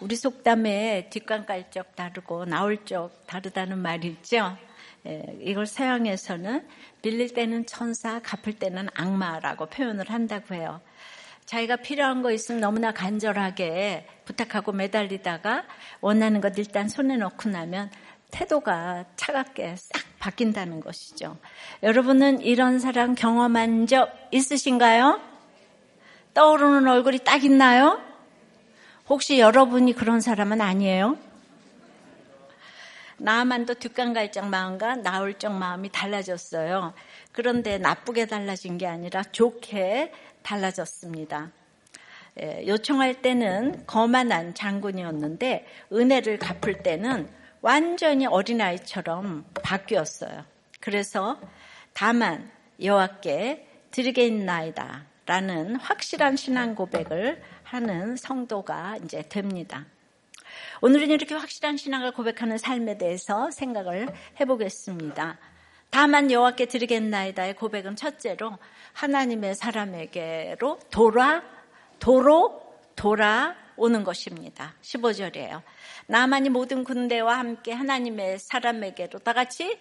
우리 0.00 0.16
속담에 0.16 1.08
뒷간 1.10 1.44
깔 1.46 1.70
적 1.70 1.94
다르고 1.94 2.46
나올 2.46 2.84
적 2.84 3.10
다르다는 3.26 3.78
말이 3.78 4.08
있죠. 4.08 4.56
예, 5.06 5.22
이걸 5.40 5.66
서양에서는 5.66 6.66
빌릴 7.02 7.32
때는 7.34 7.66
천사, 7.66 8.18
갚을 8.20 8.58
때는 8.58 8.88
악마라고 8.94 9.66
표현을 9.66 10.10
한다고 10.10 10.54
해요. 10.54 10.80
자기가 11.44 11.76
필요한 11.76 12.22
거 12.22 12.32
있으면 12.32 12.60
너무나 12.60 12.92
간절하게 12.92 14.06
부탁하고 14.24 14.72
매달리다가 14.72 15.64
원하는 16.00 16.40
것 16.40 16.56
일단 16.58 16.88
손에 16.88 17.16
넣고 17.16 17.50
나면 17.50 17.90
태도가 18.30 19.04
차갑게 19.16 19.76
싹 19.76 20.02
바뀐다는 20.18 20.80
것이죠. 20.80 21.36
여러분은 21.82 22.40
이런 22.40 22.78
사람 22.78 23.14
경험한 23.14 23.86
적 23.86 24.12
있으신가요? 24.30 25.20
떠오르는 26.34 26.88
얼굴이 26.88 27.18
딱 27.24 27.44
있나요? 27.44 28.09
혹시 29.10 29.40
여러분이 29.40 29.94
그런 29.94 30.20
사람은 30.20 30.60
아니에요? 30.60 31.18
나만도 33.18 33.74
뒷간갈적 33.74 34.46
마음과 34.46 34.96
나올적 34.96 35.52
마음이 35.52 35.90
달라졌어요. 35.90 36.94
그런데 37.32 37.78
나쁘게 37.78 38.26
달라진 38.26 38.78
게 38.78 38.86
아니라 38.86 39.24
좋게 39.24 40.12
달라졌습니다. 40.42 41.50
예, 42.40 42.64
요청할 42.68 43.20
때는 43.20 43.84
거만한 43.84 44.54
장군이었는데 44.54 45.66
은혜를 45.92 46.38
갚을 46.38 46.84
때는 46.84 47.28
완전히 47.62 48.26
어린아이처럼 48.26 49.44
바뀌었어요. 49.60 50.44
그래서 50.78 51.40
다만 51.94 52.48
여호와께 52.80 53.66
드리겠나이다 53.90 55.10
라는 55.26 55.76
확실한 55.76 56.36
신앙 56.36 56.74
고백을 56.74 57.42
하는 57.70 58.16
성도가 58.16 58.96
이제 59.04 59.22
됩니다. 59.28 59.86
오늘은 60.80 61.10
이렇게 61.10 61.36
확실한 61.36 61.76
신앙을 61.76 62.10
고백하는 62.12 62.58
삶에 62.58 62.98
대해서 62.98 63.52
생각을 63.52 64.08
해보겠습니다. 64.40 65.38
다만 65.88 66.32
여호와께 66.32 66.66
드리겠나이다의 66.66 67.54
고백은 67.54 67.94
첫째로 67.94 68.58
하나님의 68.92 69.54
사람에게로 69.54 70.80
돌아 70.90 71.42
도로 72.00 72.60
돌아오는 72.96 74.02
것입니다. 74.02 74.74
15절이에요. 74.82 75.62
나만이 76.08 76.48
모든 76.48 76.82
군대와 76.82 77.38
함께 77.38 77.72
하나님의 77.72 78.40
사람에게로 78.40 79.20
다 79.20 79.32
같이 79.32 79.78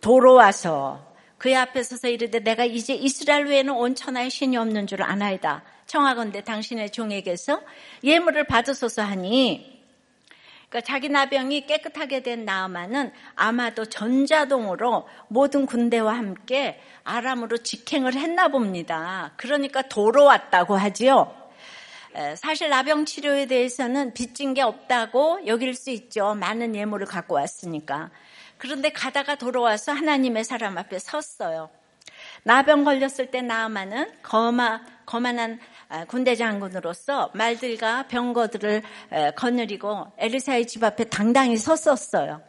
돌아와서 0.00 1.15
그의 1.38 1.56
앞에 1.56 1.82
서서 1.82 2.08
이르되 2.08 2.40
내가 2.40 2.64
이제 2.64 2.94
이스라엘 2.94 3.46
외에는 3.46 3.74
온 3.74 3.94
천하에 3.94 4.28
신이 4.28 4.56
없는 4.56 4.86
줄 4.86 5.02
아나이다. 5.02 5.62
청하건대 5.86 6.42
당신의 6.42 6.90
종에게서 6.90 7.60
예물을 8.02 8.44
받으소서 8.44 9.02
하니 9.02 9.76
그러니까 10.68 10.80
자기 10.80 11.08
나병이 11.08 11.66
깨끗하게 11.66 12.22
된 12.22 12.44
나아만은 12.44 13.12
아마도 13.36 13.84
전자동으로 13.84 15.08
모든 15.28 15.64
군대와 15.64 16.16
함께 16.16 16.80
아람으로 17.04 17.58
직행을 17.58 18.14
했나 18.14 18.48
봅니다. 18.48 19.32
그러니까 19.36 19.82
돌아왔다고 19.82 20.76
하지요. 20.76 21.32
사실 22.36 22.70
나병 22.70 23.04
치료에 23.04 23.46
대해서는 23.46 24.12
빚진 24.12 24.54
게 24.54 24.62
없다고 24.62 25.46
여길 25.46 25.74
수 25.74 25.90
있죠. 25.90 26.34
많은 26.34 26.74
예물을 26.74 27.06
갖고 27.06 27.34
왔으니까. 27.34 28.10
그런데 28.58 28.90
가다가 28.90 29.36
돌아와서 29.36 29.92
하나님의 29.92 30.44
사람 30.44 30.78
앞에 30.78 30.98
섰어요. 30.98 31.70
나병 32.42 32.84
걸렸을 32.84 33.30
때 33.30 33.42
나아만은 33.42 34.12
거마, 34.22 34.80
거만한 35.04 35.58
아, 35.88 36.04
군대 36.04 36.34
장군으로서 36.34 37.30
말들과 37.34 38.08
병거들을 38.08 38.82
거느리고 39.36 40.12
엘리사의 40.18 40.66
집 40.66 40.82
앞에 40.82 41.04
당당히 41.04 41.56
섰었어요. 41.56 42.42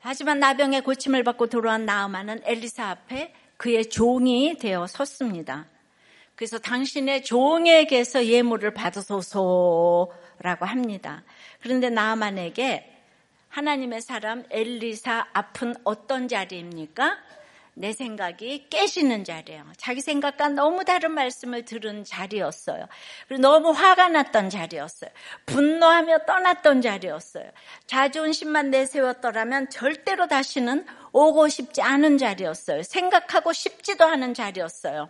하지만 0.00 0.38
나병의 0.38 0.82
고침을 0.82 1.24
받고 1.24 1.48
돌아온 1.48 1.84
나아만은 1.84 2.42
엘리사 2.44 2.88
앞에 2.88 3.34
그의 3.56 3.90
종이 3.90 4.56
되어 4.58 4.86
섰습니다. 4.86 5.66
그래서 6.36 6.58
당신의 6.58 7.24
종에게서 7.24 8.26
예물을 8.26 8.72
받으소서라고 8.72 10.14
합니다. 10.60 11.24
그런데 11.60 11.90
나아만에게 11.90 12.97
하나님의 13.48 14.02
사람 14.02 14.44
엘리사 14.50 15.28
앞은 15.32 15.76
어떤 15.84 16.28
자리입니까? 16.28 17.18
내 17.78 17.92
생각이 17.92 18.66
깨지는 18.70 19.22
자리예요. 19.22 19.64
자기 19.76 20.00
생각과 20.00 20.48
너무 20.48 20.84
다른 20.84 21.12
말씀을 21.12 21.64
들은 21.64 22.04
자리였어요. 22.04 22.86
그리고 23.28 23.40
너무 23.40 23.70
화가 23.70 24.08
났던 24.08 24.50
자리였어요. 24.50 25.10
분노하며 25.46 26.24
떠났던 26.26 26.82
자리였어요. 26.82 27.48
자존심만 27.86 28.70
내세웠더라면 28.70 29.70
절대로 29.70 30.26
다시는 30.26 30.86
오고 31.12 31.48
싶지 31.48 31.80
않은 31.80 32.18
자리였어요. 32.18 32.82
생각하고 32.82 33.52
싶지도 33.52 34.04
않은 34.04 34.34
자리였어요. 34.34 35.08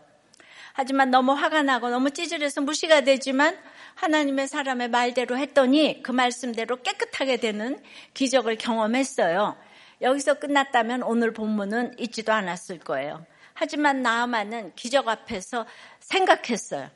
하지만 0.75 1.11
너무 1.11 1.33
화가 1.33 1.63
나고 1.63 1.89
너무 1.89 2.11
찌질해서 2.11 2.61
무시가 2.61 3.01
되지만 3.01 3.59
하나님의 3.99 4.47
사람의 4.47 4.91
말대로 4.91 5.37
했더니 5.37 6.03
그 6.05 6.13
말씀대로 6.13 6.83
깨끗하게 6.83 7.39
되는 7.39 7.83
기적을 8.15 8.57
경험했어요. 8.57 9.57
여기서 10.01 10.35
끝났다면 10.35 11.03
오늘 11.03 11.33
본문은 11.33 11.99
있지도 11.99 12.33
않았을 12.33 12.79
거예요. 12.79 13.27
하지만 13.55 14.03
나아만은 14.03 14.75
기적 14.77 15.09
앞에서 15.09 15.67
생각했어요. 15.99 16.91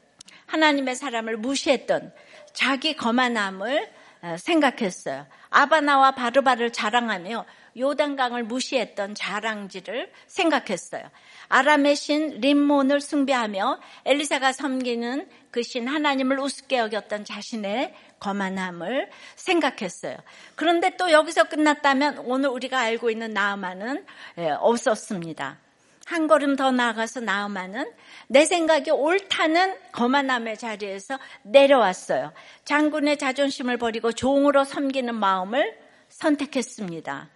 하나님의 0.46 0.94
사람을 0.94 1.38
무시했던 1.38 2.12
자기 2.52 2.94
거만함을 2.94 3.90
어, 4.22 4.36
생각했어요. 4.38 5.26
아바나와 5.50 6.12
바르바를 6.12 6.72
자랑하며 6.72 7.44
요단강을 7.78 8.44
무시했던 8.44 9.14
자랑지를 9.14 10.10
생각했어요. 10.26 11.02
아람의 11.48 11.96
신 11.96 12.40
림몬을 12.40 13.00
숭배하며 13.00 13.80
엘리사가 14.04 14.52
섬기는 14.52 15.28
그 15.50 15.62
신 15.62 15.86
하나님을 15.86 16.38
우습게 16.40 16.78
여겼던 16.78 17.24
자신의 17.24 17.94
거만함을 18.20 19.10
생각했어요. 19.36 20.16
그런데 20.54 20.96
또 20.96 21.10
여기서 21.10 21.44
끝났다면 21.44 22.18
오늘 22.18 22.50
우리가 22.50 22.78
알고 22.78 23.10
있는 23.10 23.32
나아만은 23.32 24.04
예, 24.38 24.50
없었습니다. 24.50 25.58
한 26.06 26.26
걸음 26.26 26.56
더 26.56 26.70
나아가서 26.72 27.20
나아만은 27.20 27.90
내 28.28 28.44
생각이 28.44 28.90
옳다는 28.90 29.76
거만함의 29.92 30.58
자리에서 30.58 31.18
내려왔어요. 31.42 32.32
장군의 32.64 33.18
자존심을 33.18 33.76
버리고 33.76 34.12
종으로 34.12 34.64
섬기는 34.64 35.14
마음을 35.14 35.78
선택했습니다. 36.08 37.28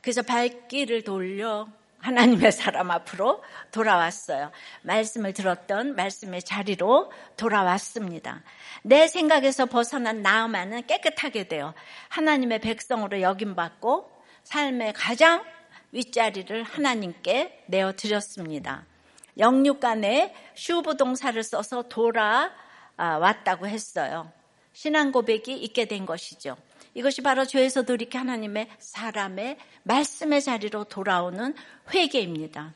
그래서 0.00 0.22
발길을 0.22 1.02
돌려 1.02 1.68
하나님의 2.00 2.52
사람 2.52 2.90
앞으로 2.90 3.42
돌아왔어요. 3.72 4.50
말씀을 4.82 5.34
들었던 5.34 5.94
말씀의 5.94 6.42
자리로 6.42 7.12
돌아왔습니다. 7.36 8.42
내 8.82 9.06
생각에서 9.06 9.66
벗어난 9.66 10.22
나아만은 10.22 10.86
깨끗하게 10.86 11.48
되어 11.48 11.74
하나님의 12.08 12.60
백성으로 12.60 13.20
여김받고 13.20 14.10
삶의 14.44 14.94
가장 14.94 15.44
윗자리를 15.92 16.62
하나님께 16.62 17.64
내어드렸습니다. 17.66 18.86
영육간에 19.38 20.34
슈부동사를 20.54 21.42
써서 21.42 21.82
돌아왔다고 21.82 23.66
했어요. 23.66 24.32
신앙 24.72 25.12
고백이 25.12 25.52
있게 25.52 25.84
된 25.86 26.06
것이죠. 26.06 26.56
이것이 26.94 27.22
바로 27.22 27.44
죄에서 27.44 27.82
돌이켜 27.82 28.18
하나님의 28.18 28.68
사람의 28.78 29.56
말씀의 29.84 30.42
자리로 30.42 30.84
돌아오는 30.84 31.54
회개입니다. 31.92 32.74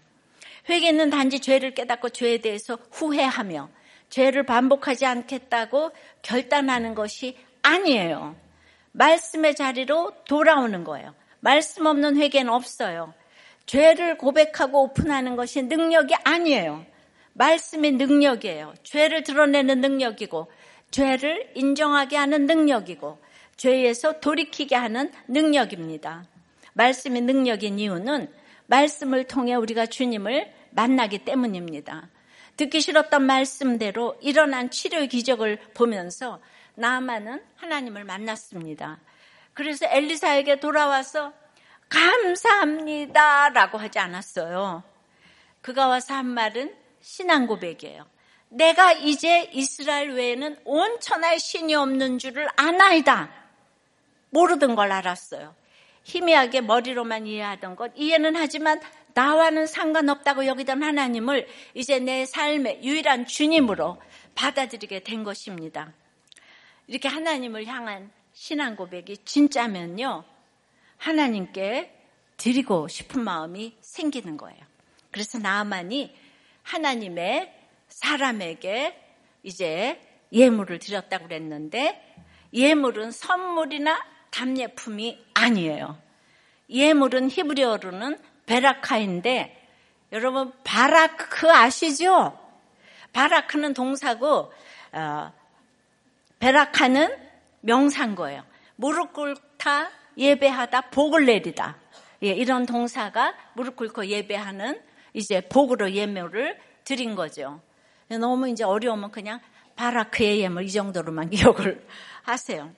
회개는 0.69 1.10
단지 1.10 1.41
죄를 1.41 1.75
깨닫고 1.75 2.10
죄에 2.10 2.38
대해서 2.38 2.78
후회하며 2.92 3.69
죄를 4.08 4.44
반복하지 4.44 5.06
않겠다고 5.06 5.91
결단하는 6.22 6.94
것이 6.94 7.36
아니에요. 7.62 8.36
말씀의 8.92 9.56
자리로 9.56 10.12
돌아오는 10.28 10.84
거예요. 10.84 11.15
말씀 11.41 11.86
없는 11.86 12.16
회개는 12.16 12.53
없어요. 12.53 13.12
죄를 13.66 14.16
고백하고 14.18 14.84
오픈하는 14.84 15.36
것이 15.36 15.62
능력이 15.62 16.15
아니에요. 16.24 16.84
말씀의 17.33 17.92
능력이에요. 17.92 18.74
죄를 18.83 19.22
드러내는 19.24 19.80
능력이고, 19.80 20.50
죄를 20.91 21.50
인정하게 21.54 22.16
하는 22.16 22.47
능력이고, 22.47 23.18
죄에서 23.56 24.21
돌이키게 24.21 24.74
하는 24.74 25.12
능력입니다. 25.28 26.24
말씀의 26.74 27.22
능력인 27.22 27.78
이유는 27.78 28.33
말씀을 28.66 29.24
통해 29.24 29.54
우리가 29.54 29.86
주님을 29.86 30.53
만나기 30.71 31.18
때문입니다. 31.18 32.09
듣기 32.56 32.80
싫었던 32.80 33.22
말씀대로 33.22 34.16
일어난 34.21 34.71
치료의 34.71 35.09
기적을 35.09 35.59
보면서 35.74 36.41
나만은 36.74 37.42
하나님을 37.56 38.04
만났습니다. 38.04 38.98
그래서 39.54 39.86
엘리사에게 39.89 40.60
돌아와서 40.60 41.33
감사합니다 41.89 43.51
라고 43.51 43.78
하지 43.78 43.98
않았어요. 43.98 44.83
그가 45.60 45.86
와서 45.86 46.15
한 46.15 46.27
말은 46.27 46.74
신앙 47.01 47.47
고백이에요. 47.47 48.06
내가 48.48 48.92
이제 48.92 49.51
이스라엘 49.53 50.10
외에는 50.10 50.59
온 50.65 51.01
천하에 51.01 51.39
신이 51.39 51.74
없는 51.74 52.18
줄을 52.18 52.48
아나이다. 52.56 53.43
모르던 54.34 54.75
걸 54.75 54.91
알았어요. 54.91 55.54
희미하게 56.03 56.60
머리로만 56.60 57.27
이해하던 57.27 57.77
것 57.77 57.92
이해는 57.95 58.36
하지만 58.36 58.81
나와는 59.15 59.66
상관없다고 59.66 60.47
여기던 60.47 60.83
하나님을 60.83 61.47
이제 61.72 62.01
내 62.01 62.27
삶의 62.27 62.81
유일한 62.83 63.27
주님으로 63.27 64.03
받아들이게 64.34 65.04
된 65.04 65.22
것입니다. 65.22 65.92
이렇게 66.89 67.09
하나님을 67.09 67.66
향한 67.66 68.10
신앙 68.33 68.75
고백이 68.75 69.19
진짜면요. 69.25 70.25
하나님께 70.97 71.92
드리고 72.37 72.89
싶은 72.89 73.22
마음이 73.22 73.77
생기는 73.80 74.37
거예요. 74.37 74.60
그래서 75.13 75.39
나만이 75.39 76.15
하나님의 76.65 77.54
사람에게 77.89 78.98
이제 79.45 80.01
예물을 80.33 80.80
드렸다고 80.80 81.28
그랬는데 81.28 82.16
예물은 82.53 83.13
선물이나 83.13 84.14
답례품이 84.34 85.25
아니에요. 85.34 85.97
예물은 86.69 87.31
히브리어로는 87.31 88.19
베라카인데 88.47 89.69
여러분 90.10 90.53
바라크 90.65 91.51
아시죠? 91.53 92.36
바라크는 93.13 93.75
동사고 93.75 94.53
어, 94.92 95.33
베라카는 96.41 97.16
명사인 97.60 98.16
예요 98.28 98.42
무릎 98.75 99.13
꿇다 99.13 99.91
예배하다 100.16 100.91
복을 100.91 101.27
내리다. 101.27 101.77
예, 102.25 102.28
이런 102.28 102.66
동사가 102.66 103.34
무릎 103.54 103.77
꿇고 103.77 104.07
예배하는 104.07 104.80
이제 105.13 105.42
복으로 105.48 105.92
예물을 105.92 106.59
드린 106.83 107.15
거죠. 107.15 107.60
너무 108.09 108.48
이제 108.48 108.65
어려우면 108.65 109.13
그냥 109.13 109.41
바라크의 109.77 110.41
예물 110.41 110.65
이 110.65 110.72
정도로만 110.72 111.30
기억을 111.30 111.87
하세요. 112.22 112.72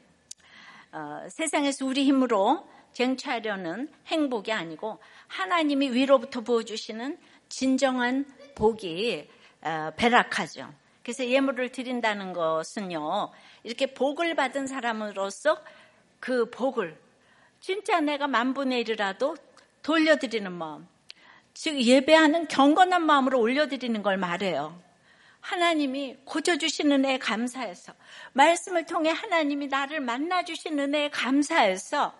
어, 0.97 1.29
세상에서 1.29 1.85
우리 1.85 2.05
힘으로 2.05 2.67
쟁취하려는 2.93 3.93
행복이 4.07 4.51
아니고 4.51 4.99
하나님이 5.27 5.91
위로부터 5.91 6.41
부어주시는 6.41 7.19
진정한 7.51 8.25
복이 8.55 9.29
어, 9.61 9.91
배락하죠. 9.95 10.73
그래서 11.03 11.27
예물을 11.27 11.71
드린다는 11.71 12.33
것은요, 12.33 13.31
이렇게 13.63 13.93
복을 13.93 14.35
받은 14.35 14.67
사람으로서 14.67 15.59
그 16.19 16.49
복을 16.49 16.99
진짜 17.61 18.01
내가 18.01 18.27
만분의 18.27 18.81
일이라도 18.81 19.37
돌려드리는 19.83 20.51
마음, 20.51 20.89
즉 21.53 21.79
예배하는 21.79 22.49
경건한 22.49 23.05
마음으로 23.05 23.39
올려드리는 23.39 24.03
걸 24.03 24.17
말해요. 24.17 24.86
하나님이 25.47 26.17
고쳐주시는 26.25 27.05
은혜에 27.05 27.19
감사해서 27.19 27.93
말씀을 28.33 28.85
통해 28.85 29.11
하나님이 29.11 29.69
나를 29.69 30.01
만나주신 30.01 30.77
은혜에 30.77 31.11
감사해서 31.11 32.13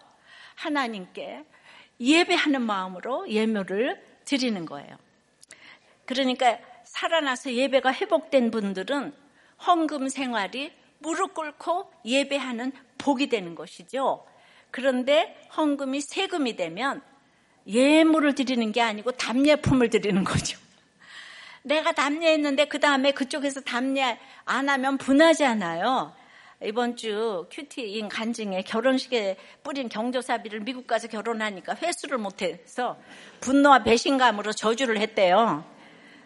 하나님께 0.55 1.45
예배하는 1.99 2.63
마음으로 2.63 3.29
예물을 3.29 4.01
드리는 4.25 4.65
거예요. 4.65 4.97
그러니까 6.05 6.59
살아나서 6.85 7.53
예배가 7.53 7.93
회복된 7.95 8.53
분들은 8.53 9.13
헌금 9.67 10.09
생활이 10.09 10.73
무릎 11.01 11.35
꿇고 11.35 11.91
예배하는 12.05 12.71
복이 12.99 13.29
되는 13.29 13.57
것이죠. 13.57 14.25
그런데 14.71 15.37
헌금이 15.57 16.01
세금이 16.01 16.55
되면 16.55 17.03
예물을 17.67 18.37
드리는 18.37 18.71
게 18.71 18.81
아니고 18.83 19.11
답례품을 19.13 19.91
드리는 19.91 20.23
거죠. 20.23 20.66
내가 21.67 21.91
담례했는데 21.91 22.67
그 22.67 22.79
다음에 22.79 23.11
그쪽에서 23.11 23.61
담례 23.61 24.19
안 24.45 24.69
하면 24.69 24.99
분하잖아요. 24.99 26.13
이번 26.63 26.97
주 26.97 27.47
큐티인 27.51 28.09
간증에 28.09 28.63
결혼식에 28.63 29.37
뿌린 29.65 29.89
경조사비를 29.89 30.61
미국 30.61 30.87
가서 30.87 31.09
결혼하니까 31.09 31.75
회수를 31.75 32.19
못해서 32.19 32.97
분노와 33.41 33.83
배신감으로 33.83 34.53
저주를 34.53 34.99
했대요. 34.99 35.65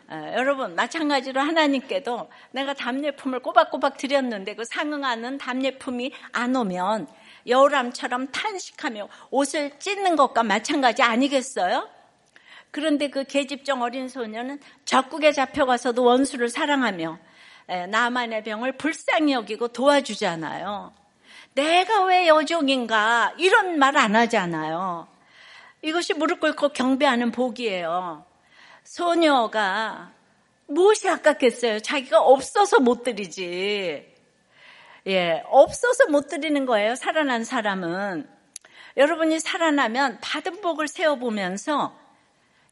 어, 0.08 0.32
여러분 0.36 0.74
마찬가지로 0.74 1.40
하나님께도 1.40 2.28
내가 2.50 2.74
답례품을 2.74 3.40
꼬박꼬박 3.40 3.96
드렸는데 3.96 4.54
그 4.54 4.64
상응하는 4.66 5.38
답례품이 5.38 6.12
안 6.32 6.54
오면 6.54 7.08
여우람처럼 7.46 8.28
탄식하며 8.30 9.08
옷을 9.30 9.78
찢는 9.78 10.16
것과 10.16 10.42
마찬가지 10.42 11.02
아니겠어요? 11.02 11.88
그런데 12.70 13.08
그 13.08 13.24
계집종 13.24 13.82
어린 13.82 14.08
소녀는 14.08 14.60
적국에 14.84 15.32
잡혀가서도 15.32 16.04
원수를 16.04 16.48
사랑하며 16.48 17.18
나만의 17.88 18.44
병을 18.44 18.76
불쌍히 18.76 19.32
여기고 19.32 19.68
도와주잖아요. 19.68 20.92
내가 21.54 22.04
왜 22.04 22.28
여종인가 22.28 23.34
이런 23.38 23.78
말 23.78 23.96
안 23.96 24.14
하잖아요. 24.16 25.08
이것이 25.82 26.14
무릎 26.14 26.40
꿇고 26.40 26.70
경배하는 26.70 27.32
복이에요. 27.32 28.24
소녀가 28.84 30.12
무엇이 30.66 31.08
아깝겠어요? 31.08 31.80
자기가 31.80 32.20
없어서 32.20 32.78
못 32.80 33.02
드리지. 33.02 34.06
예, 35.06 35.42
없어서 35.46 36.06
못 36.08 36.28
드리는 36.28 36.66
거예요. 36.66 36.94
살아난 36.94 37.44
사람은. 37.44 38.28
여러분이 38.96 39.40
살아나면 39.40 40.18
받은 40.20 40.60
복을 40.60 40.86
세어보면서 40.88 41.96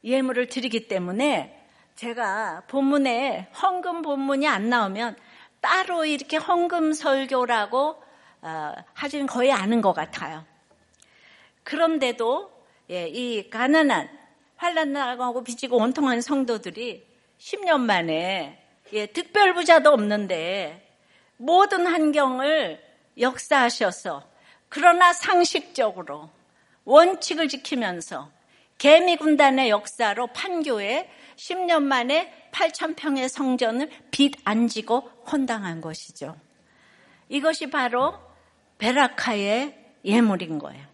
예물을 0.04 0.48
드리기 0.48 0.88
때문에 0.88 1.54
제가 1.96 2.62
본문에 2.68 3.48
헌금 3.60 4.02
본문이 4.02 4.46
안 4.46 4.68
나오면 4.68 5.16
따로 5.60 6.04
이렇게 6.04 6.36
헌금 6.36 6.92
설교라고 6.92 8.02
어, 8.42 8.74
하지는 8.94 9.26
거의 9.26 9.50
않은 9.50 9.80
것 9.80 9.92
같아요. 9.92 10.44
그런데도 11.64 12.52
예, 12.90 13.08
이 13.08 13.50
가난한 13.50 14.08
환란 14.56 14.92
나가고 14.92 15.44
빚지고 15.44 15.78
원통한 15.78 16.20
성도들이 16.20 17.06
10년 17.38 17.80
만에 17.80 18.64
예, 18.92 19.06
특별 19.06 19.54
부자도 19.54 19.90
없는데 19.90 20.88
모든 21.36 21.86
환경을 21.86 22.82
역사하셔서 23.18 24.26
그러나 24.68 25.12
상식적으로 25.12 26.30
원칙을 26.84 27.48
지키면서 27.48 28.30
개미 28.78 29.16
군단의 29.16 29.70
역사로 29.70 30.28
판교에 30.28 31.10
10년 31.36 31.82
만에 31.82 32.32
8천 32.52 32.96
평의 32.96 33.28
성전을 33.28 33.90
빚안 34.10 34.68
지고 34.68 35.10
헌당한 35.30 35.80
것이죠. 35.80 36.36
이것이 37.28 37.70
바로 37.70 38.18
베라카의 38.78 39.76
예물인 40.04 40.58
거예요. 40.58 40.86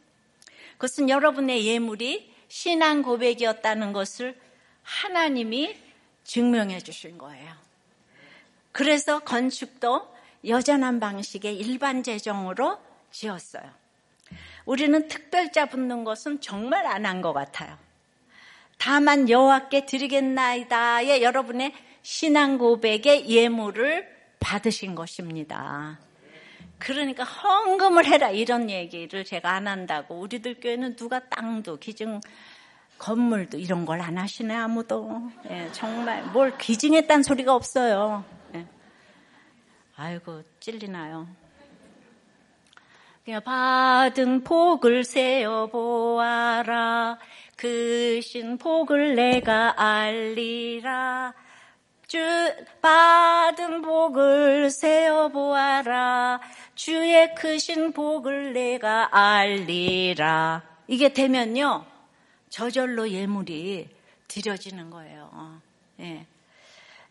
그것은 0.73 1.09
여러분의 1.09 1.64
예물이 1.66 2.35
신앙 2.49 3.02
고백이었다는 3.02 3.92
것을 3.92 4.38
하나님이 4.82 5.76
증명해 6.25 6.80
주신 6.80 7.18
거예요. 7.18 7.52
그래서 8.73 9.20
건축도 9.20 10.12
여전한 10.47 11.00
방식의 11.00 11.56
일반 11.56 12.02
재정으로 12.02 12.78
지었어요. 13.11 13.84
우리는 14.66 15.09
특별자 15.09 15.66
붙는 15.66 16.04
것은 16.04 16.40
정말 16.40 16.87
안 16.87 17.04
한 17.06 17.21
것 17.23 17.33
같아요. 17.33 17.76
다만 18.78 19.28
여호와께 19.28 19.87
드리겠나이다의 19.87 21.23
여러분의 21.23 21.73
신앙 22.02 22.59
고백의 22.59 23.28
예물을 23.28 24.09
받으신 24.40 24.94
것입니다. 24.94 25.99
그러니까 26.78 27.25
헌금을 27.25 28.04
해라 28.06 28.30
이런 28.30 28.68
얘기를 28.68 29.25
제가 29.25 29.52
안 29.52 29.68
한다고 29.68 30.18
우리들 30.18 30.61
교회는 30.61 30.97
누가 30.97 31.21
땅도 31.21 31.78
기증 31.78 32.21
건물도 32.99 33.59
이런 33.59 33.87
걸 33.87 34.00
안 34.00 34.18
하시네 34.18 34.54
아무도 34.54 35.30
예, 35.50 35.68
정말 35.73 36.23
뭘 36.33 36.56
기증했단 36.59 37.23
소리가 37.23 37.54
없어요. 37.54 38.25
예. 38.54 38.66
아이고 39.97 40.42
찔리나요? 40.61 41.26
받은 43.26 44.45
복을 44.45 45.04
세어 45.04 45.66
보아라. 45.69 47.19
그 47.57 48.21
신 48.23 48.59
복을 48.59 49.14
내가 49.14 49.81
알리라. 49.81 51.33
주 52.07 52.19
받은 52.83 53.81
복을 53.83 54.71
세어 54.71 55.28
보아라. 55.28 56.40
주의 56.75 57.35
크신 57.35 57.93
복을 57.93 58.52
내가 58.52 59.09
알리라. 59.16 60.62
이게 60.87 61.12
되면요. 61.12 61.87
저절로 62.50 63.09
예물이 63.09 63.88
드려지는 64.28 64.90
거예요. 64.90 65.61
예. 66.00 66.26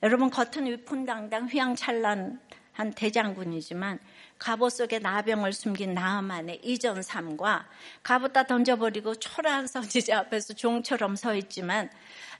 여러분 0.03 0.29
겉은 0.29 0.67
위풍당당 0.67 1.47
휘황찬란한 1.47 2.93
대장군이지만 2.95 3.99
갑옷 4.43 4.73
속에 4.73 4.99
나병을 4.99 5.53
숨긴 5.53 5.93
나만의 5.93 6.59
이전 6.63 7.01
삶과 7.01 7.65
갑옷 8.03 8.33
다 8.33 8.43
던져버리고 8.43 9.15
초라한 9.15 9.67
선지자 9.67 10.19
앞에서 10.19 10.53
종처럼 10.53 11.15
서 11.15 11.33
있지만 11.33 11.89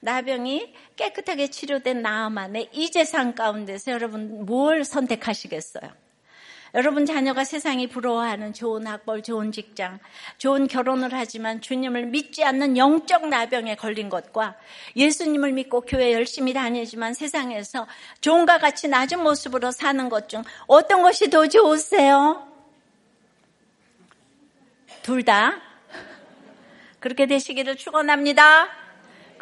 나병이 0.02 0.74
깨끗하게 0.98 1.50
치료된 1.50 2.02
나만의 2.02 2.72
이제 2.74 3.06
삶 3.06 3.34
가운데서 3.34 3.94
여러분 3.94 4.46
뭘 4.46 4.84
선택하시겠어요? 4.84 6.03
여러분 6.76 7.06
자녀가 7.06 7.44
세상이 7.44 7.88
부러워하는 7.88 8.54
좋은 8.54 8.88
학벌, 8.88 9.22
좋은 9.22 9.52
직장, 9.52 10.00
좋은 10.40 10.68
결혼을 10.68 11.10
하지만 11.14 11.62
주님을 11.62 12.08
믿지 12.08 12.44
않는 12.44 12.78
영적 12.78 13.28
나병에 13.28 13.76
걸린 13.76 14.10
것과 14.10 14.56
예수님을 14.96 15.52
믿고 15.52 15.82
교회 15.82 16.14
열심히 16.14 16.52
다니지만 16.54 17.14
세상에서 17.14 17.86
종과 18.22 18.58
같이 18.58 18.88
낮은 18.88 19.22
모습으로 19.22 19.72
사는 19.72 20.10
것 20.10 20.28
중 20.28 20.44
어떤 20.66 21.04
것이 21.04 21.30
더 21.30 21.48
좋으세요? 21.48 22.48
둘 25.04 25.24
다 25.24 25.62
그렇게 27.00 27.26
되시기를 27.28 27.76
축원합니다. 27.76 28.83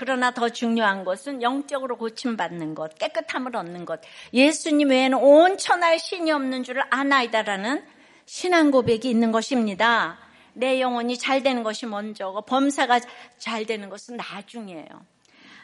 그러나 0.01 0.31
더 0.31 0.49
중요한 0.49 1.03
것은 1.03 1.43
영적으로 1.43 1.95
고침받는 1.95 2.73
것, 2.73 2.97
깨끗함을 2.97 3.55
얻는 3.55 3.85
것. 3.85 4.01
예수님 4.33 4.89
외에는 4.89 5.19
온 5.19 5.59
천하에 5.59 5.99
신이 5.99 6.31
없는 6.31 6.63
줄을 6.63 6.81
아나이다라는 6.89 7.85
신앙 8.25 8.71
고백이 8.71 9.07
있는 9.07 9.31
것입니다. 9.31 10.17
내 10.53 10.81
영혼이 10.81 11.19
잘 11.19 11.43
되는 11.43 11.61
것이 11.61 11.85
먼저고 11.85 12.41
범사가 12.41 12.99
잘 13.37 13.67
되는 13.67 13.89
것은 13.91 14.17
나중이에요. 14.17 14.87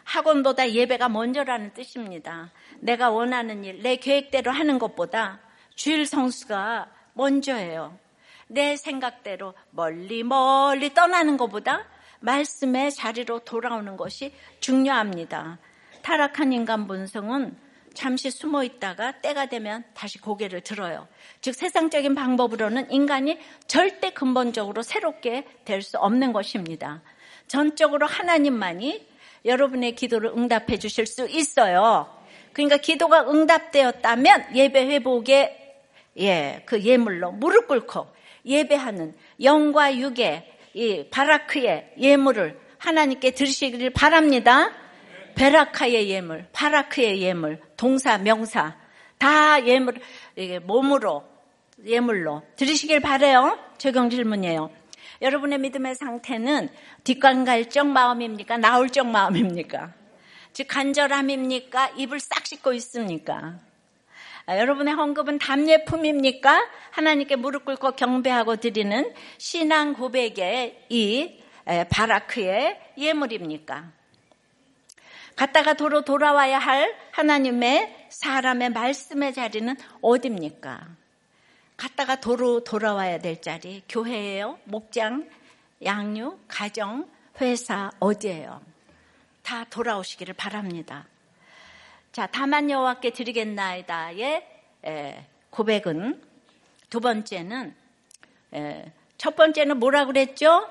학원보다 0.04 0.70
예배가 0.70 1.10
먼저라는 1.10 1.74
뜻입니다. 1.74 2.52
내가 2.80 3.10
원하는 3.10 3.66
일, 3.66 3.82
내 3.82 3.96
계획대로 3.96 4.52
하는 4.52 4.78
것보다 4.78 5.40
주일 5.74 6.06
성수가 6.06 6.92
먼저예요. 7.14 7.98
내 8.46 8.76
생각대로 8.76 9.56
멀리 9.72 10.22
멀리 10.22 10.94
떠나는 10.94 11.38
것보다 11.38 11.88
말씀의 12.20 12.92
자리로 12.92 13.40
돌아오는 13.40 13.98
것이 13.98 14.34
중요합니다. 14.60 15.60
타락한 16.02 16.54
인간 16.54 16.88
본성은 16.88 17.58
잠시 17.94 18.30
숨어 18.30 18.64
있다가 18.64 19.22
때가 19.22 19.48
되면 19.48 19.84
다시 19.96 20.20
고개를 20.20 20.62
들어요. 20.62 21.08
즉 21.42 21.56
세상적인 21.56 22.14
방법으로는 22.14 22.92
인간이 22.92 23.40
절대 23.66 24.12
근본적으로 24.12 24.84
새롭게 24.84 25.46
될 25.66 25.82
수 25.82 25.98
없는 25.98 26.32
것입니다. 26.32 27.02
전적으로 27.48 28.06
하나님만이 28.06 29.08
여러분의 29.46 29.96
기도를 29.96 30.30
응답해 30.30 30.78
주실 30.78 31.08
수 31.08 31.28
있어요. 31.28 32.08
그러니까 32.54 32.78
기도가 32.78 33.30
응답되었다면 33.30 34.56
예배 34.56 34.88
회복에 34.88 35.82
예, 36.20 36.64
그 36.66 36.82
예물로 36.84 37.32
무릎 37.32 37.68
꿇고 37.68 38.08
예배하는 38.46 39.16
영과 39.42 39.96
육의 39.96 40.57
이 40.78 41.10
바라크의 41.10 41.94
예물을 41.98 42.60
하나님께 42.78 43.32
드리시기를 43.32 43.90
바랍니다. 43.90 44.70
베라카의 45.34 46.08
예물, 46.08 46.48
바라크의 46.54 47.20
예물, 47.20 47.60
동사, 47.76 48.20
명사 48.20 48.78
다 49.18 49.66
예물, 49.66 49.96
몸으로 50.64 51.24
예물로 51.84 52.44
드리시길 52.58 53.00
바래요. 53.00 53.58
적용 53.80 54.12
질문이에요. 54.12 54.70
여러분의 55.24 55.58
믿음의 55.58 55.96
상태는 55.96 56.70
뒷간갈적 57.04 57.88
마음입니까? 57.88 58.58
나올적 58.58 59.08
마음입니까? 59.08 59.96
즉 60.54 60.68
간절함입니까? 60.68 61.94
입을 61.98 62.20
싹 62.20 62.46
씻고 62.46 62.74
있습니까? 62.74 63.60
아, 64.50 64.58
여러분의 64.58 64.94
헌금은 64.94 65.40
담예품입니까? 65.40 66.70
하나님께 66.92 67.36
무릎 67.36 67.66
꿇고 67.66 67.92
경배하고 67.92 68.56
드리는 68.56 69.14
신앙 69.38 69.94
고백의 69.94 70.86
이 70.88 71.44
바라크의 71.90 72.94
예물입니까? 72.98 73.92
갔다가 75.36 75.74
도로 75.74 76.06
돌아와야 76.06 76.60
할 76.60 76.96
하나님의 77.12 78.08
사람의 78.08 78.70
말씀의 78.70 79.34
자리는 79.34 79.76
어딥니까? 80.02 80.88
갔다가 81.76 82.16
도로 82.16 82.64
돌아와야 82.64 83.20
될 83.20 83.42
자리 83.42 83.84
교회예요? 83.90 84.60
목장, 84.64 85.30
양육, 85.84 86.40
가정, 86.48 87.10
회사 87.42 87.92
어디예요? 88.00 88.62
다 89.44 89.66
돌아오시기를 89.66 90.36
바랍니다. 90.36 91.06
자, 92.18 92.28
다만 92.32 92.72
여호와께 92.72 93.12
드리겠나이다의 93.12 94.44
고백은 95.52 96.20
두 96.90 97.00
번째는 97.00 97.76
첫 99.20 99.36
번째는 99.36 99.78
뭐라 99.78 100.08
그랬죠? 100.08 100.68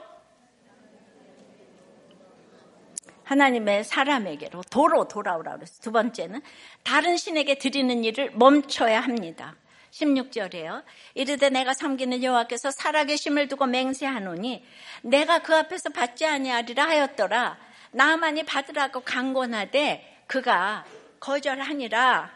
하나님의 3.23 3.85
사람에게로 3.85 4.62
도로 4.73 5.07
돌아오라 5.07 5.55
그랬어요. 5.55 5.79
두 5.83 5.93
번째는 5.93 6.43
다른 6.83 7.17
신에게 7.17 7.59
드리는 7.59 8.03
일을 8.03 8.33
멈춰야 8.33 8.99
합니다. 8.99 9.55
16절에요. 9.93 10.83
이르되 11.15 11.50
내가 11.50 11.75
섬기는 11.75 12.25
여호와께서 12.25 12.73
살아계심을 12.73 13.47
두고 13.47 13.67
맹세하노니 13.67 14.67
내가 15.03 15.38
그 15.43 15.55
앞에서 15.55 15.91
받지 15.91 16.26
아니하리라 16.26 16.88
하였더라. 16.88 17.57
나만이 17.93 18.43
받으라고 18.43 19.03
강권하되 19.03 20.25
그가 20.26 20.85
거절하니라. 21.26 22.30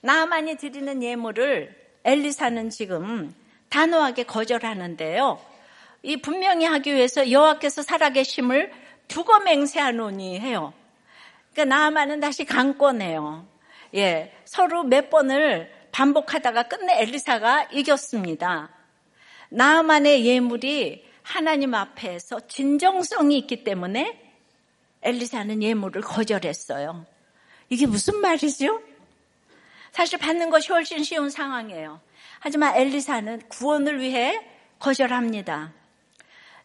나만이 0.00 0.56
드리는 0.56 1.02
예물을 1.02 1.74
엘리사는 2.04 2.70
지금 2.70 3.34
단호하게 3.68 4.22
거절하는데요. 4.22 5.40
이 6.04 6.16
분명히 6.18 6.66
하기 6.66 6.94
위해서 6.94 7.30
여호와께서 7.30 7.82
살아계심을 7.82 8.72
두고 9.08 9.40
맹세하노니 9.40 10.38
해요. 10.38 10.72
그러니까 11.52 11.76
나만은 11.76 12.20
다시 12.20 12.44
강권해요. 12.44 13.46
예, 13.96 14.32
서로 14.44 14.84
몇 14.84 15.10
번을 15.10 15.70
반복하다가 15.90 16.64
끝내 16.64 17.02
엘리사가 17.02 17.70
이겼습니다. 17.72 18.70
나만의 19.48 20.24
예물이 20.24 21.04
하나님 21.22 21.74
앞에서 21.74 22.46
진정성이 22.46 23.36
있기 23.38 23.64
때문에 23.64 24.32
엘리사는 25.02 25.60
예물을 25.60 26.02
거절했어요. 26.02 27.04
이게 27.70 27.86
무슨 27.86 28.20
말이죠? 28.20 28.82
사실 29.92 30.18
받는 30.18 30.50
것이 30.50 30.72
훨씬 30.72 31.02
쉬운 31.04 31.30
상황이에요. 31.30 32.00
하지만 32.40 32.76
엘리사는 32.76 33.42
구원을 33.48 34.00
위해 34.00 34.44
거절합니다. 34.80 35.72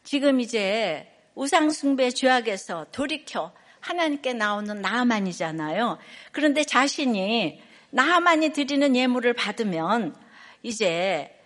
지금 0.03 0.39
이제 0.39 1.11
우상숭배 1.35 2.09
죄악에서 2.11 2.87
돌이켜 2.91 3.53
하나님께 3.81 4.33
나오는 4.33 4.81
나만이잖아요. 4.81 5.99
그런데 6.31 6.63
자신이 6.63 7.61
나만이 7.91 8.49
드리는 8.49 8.95
예물을 8.95 9.33
받으면 9.33 10.15
이제 10.63 11.39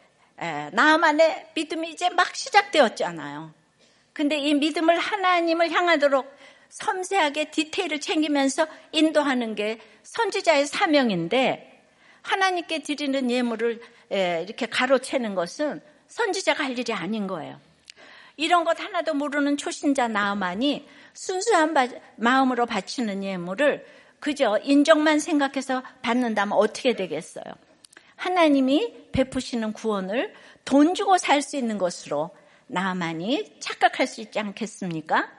나만의 0.72 1.48
믿음이 1.54 1.92
이제 1.92 2.10
막 2.12 2.34
시작되었잖아요. 2.34 3.54
근데 4.13 4.38
이 4.38 4.54
믿음을 4.54 4.98
하나님을 4.98 5.72
향하도록 5.72 6.38
섬세하게 6.69 7.51
디테일을 7.51 7.99
챙기면서 7.99 8.67
인도하는 8.91 9.55
게 9.55 9.79
선지자의 10.03 10.67
사명인데 10.67 11.83
하나님께 12.21 12.83
드리는 12.83 13.29
예물을 13.29 13.81
이렇게 14.09 14.65
가로채는 14.65 15.35
것은 15.35 15.81
선지자가 16.07 16.63
할 16.63 16.77
일이 16.77 16.93
아닌 16.93 17.27
거예요. 17.27 17.59
이런 18.38 18.63
것 18.63 18.79
하나도 18.79 19.13
모르는 19.15 19.57
초신자 19.57 20.07
나만이 20.07 20.88
순수한 21.13 21.75
마음으로 22.15 22.65
바치는 22.65 23.23
예물을 23.23 23.85
그저 24.19 24.59
인정만 24.63 25.19
생각해서 25.19 25.83
받는다면 26.01 26.57
어떻게 26.57 26.95
되겠어요? 26.95 27.43
하나님이 28.15 29.11
베푸시는 29.11 29.73
구원을 29.73 30.33
돈 30.65 30.93
주고 30.93 31.17
살 31.17 31.41
수 31.41 31.57
있는 31.57 31.77
것으로 31.77 32.31
나만이 32.67 33.59
착각할 33.59 34.07
수 34.07 34.21
있지 34.21 34.39
않겠습니까? 34.39 35.38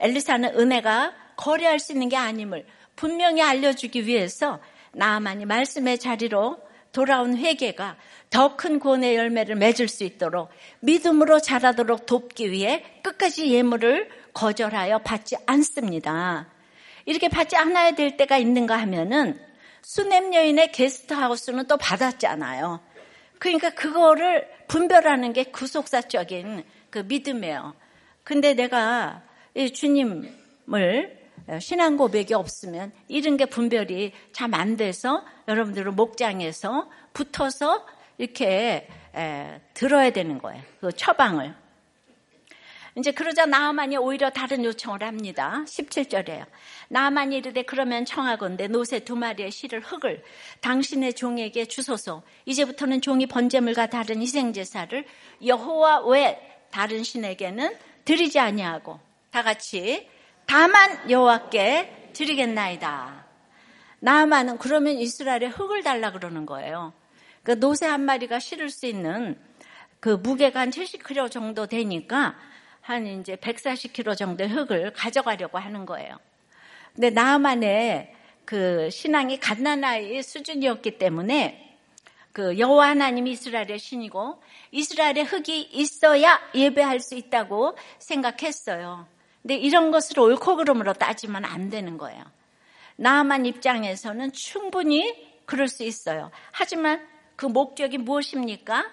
엘리사는 0.00 0.58
은혜가 0.58 1.14
거래할 1.36 1.78
수 1.78 1.92
있는 1.92 2.08
게 2.08 2.16
아님을 2.16 2.66
분명히 2.96 3.42
알려주기 3.42 4.06
위해서 4.06 4.60
나만이 4.92 5.44
말씀의 5.44 5.98
자리로 5.98 6.58
돌아온 6.92 7.36
회개가 7.36 7.96
더 8.30 8.56
큰 8.56 8.78
구원의 8.78 9.16
열매를 9.16 9.56
맺을 9.56 9.88
수 9.88 10.04
있도록 10.04 10.50
믿음으로 10.80 11.40
자라도록 11.40 12.06
돕기 12.06 12.50
위해 12.50 12.82
끝까지 13.02 13.52
예물을 13.52 14.08
거절하여 14.32 14.98
받지 14.98 15.36
않습니다. 15.46 16.48
이렇게 17.04 17.28
받지 17.28 17.56
않아야 17.56 17.92
될 17.92 18.16
때가 18.16 18.38
있는가 18.38 18.76
하면은 18.78 19.40
수냄 19.82 20.34
여인의 20.34 20.72
게스트하우스는 20.72 21.66
또 21.66 21.76
받았잖아요. 21.76 22.80
그러니까 23.38 23.70
그거를 23.70 24.48
분별하는 24.66 25.32
게 25.32 25.44
구속사적인 25.44 26.64
그 26.90 26.98
믿음이에요. 27.00 27.74
근데 28.24 28.54
내가 28.54 29.22
주님을 29.72 31.18
신앙 31.60 31.96
고백이 31.96 32.34
없으면 32.34 32.92
이런 33.08 33.36
게 33.36 33.46
분별이 33.46 34.12
참 34.32 34.54
안 34.54 34.76
돼서 34.76 35.24
여러분들은 35.48 35.96
목장에서 35.96 36.90
붙어서 37.12 37.86
이렇게 38.18 38.88
들어야 39.74 40.10
되는 40.10 40.38
거예요. 40.38 40.62
그 40.80 40.92
처방을. 40.92 41.54
이제 42.98 43.12
그러자 43.12 43.44
나아만이 43.44 43.98
오히려 43.98 44.30
다른 44.30 44.64
요청을 44.64 45.02
합니다. 45.02 45.62
17절에요. 45.66 46.46
나아만이 46.88 47.36
이르되 47.36 47.62
그러면 47.62 48.06
청하건대 48.06 48.68
노새 48.68 49.00
두 49.00 49.16
마리의 49.16 49.50
실을 49.50 49.80
흙을 49.80 50.22
당신의 50.62 51.12
종에게 51.12 51.66
주소서. 51.66 52.22
이제부터는 52.46 53.02
종이 53.02 53.26
번제물과 53.26 53.88
다른 53.88 54.22
희생제사를 54.22 55.04
여호와 55.44 56.06
외 56.06 56.40
다른 56.70 57.02
신에게는 57.02 57.76
드리지 58.06 58.38
아니하고 58.38 58.98
다 59.36 59.42
같이 59.42 60.08
다만 60.46 61.10
여호와께 61.10 62.12
드리겠나이다. 62.14 63.26
나아만은 63.98 64.56
그러면 64.56 64.96
이스라엘에 64.96 65.48
흙을 65.48 65.82
달라 65.82 66.10
그러는 66.10 66.46
거예요. 66.46 66.94
그 67.42 67.60
노새 67.60 67.84
한 67.84 68.00
마리가 68.00 68.38
실을 68.38 68.70
수 68.70 68.86
있는 68.86 69.38
그 70.00 70.08
무게가 70.08 70.60
한 70.60 70.70
70kg 70.70 71.30
정도 71.30 71.66
되니까 71.66 72.34
한 72.80 73.06
이제 73.06 73.36
140kg 73.36 74.16
정도의 74.16 74.48
흙을 74.48 74.94
가져가려고 74.94 75.58
하는 75.58 75.84
거예요. 75.84 76.16
근데 76.94 77.10
나만의 77.10 78.14
그 78.46 78.88
신앙이 78.88 79.38
갓난아이 79.38 80.22
수준이었기 80.22 80.96
때문에 80.96 81.76
그 82.32 82.58
여호와 82.58 82.88
하나님이 82.88 83.32
이스라엘의 83.32 83.78
신이고 83.78 84.42
이스라엘의 84.70 85.24
흙이 85.24 85.60
있어야 85.72 86.40
예배할 86.54 87.00
수 87.00 87.16
있다고 87.16 87.76
생각했어요. 87.98 89.14
근데 89.46 89.54
이런 89.58 89.92
것을 89.92 90.18
옳고 90.18 90.56
그름으로 90.56 90.92
따지면 90.94 91.44
안 91.44 91.70
되는 91.70 91.98
거예요. 91.98 92.24
나만 92.96 93.46
입장에서는 93.46 94.32
충분히 94.32 95.14
그럴 95.44 95.68
수 95.68 95.84
있어요. 95.84 96.32
하지만 96.50 97.06
그 97.36 97.46
목적이 97.46 97.98
무엇입니까? 97.98 98.84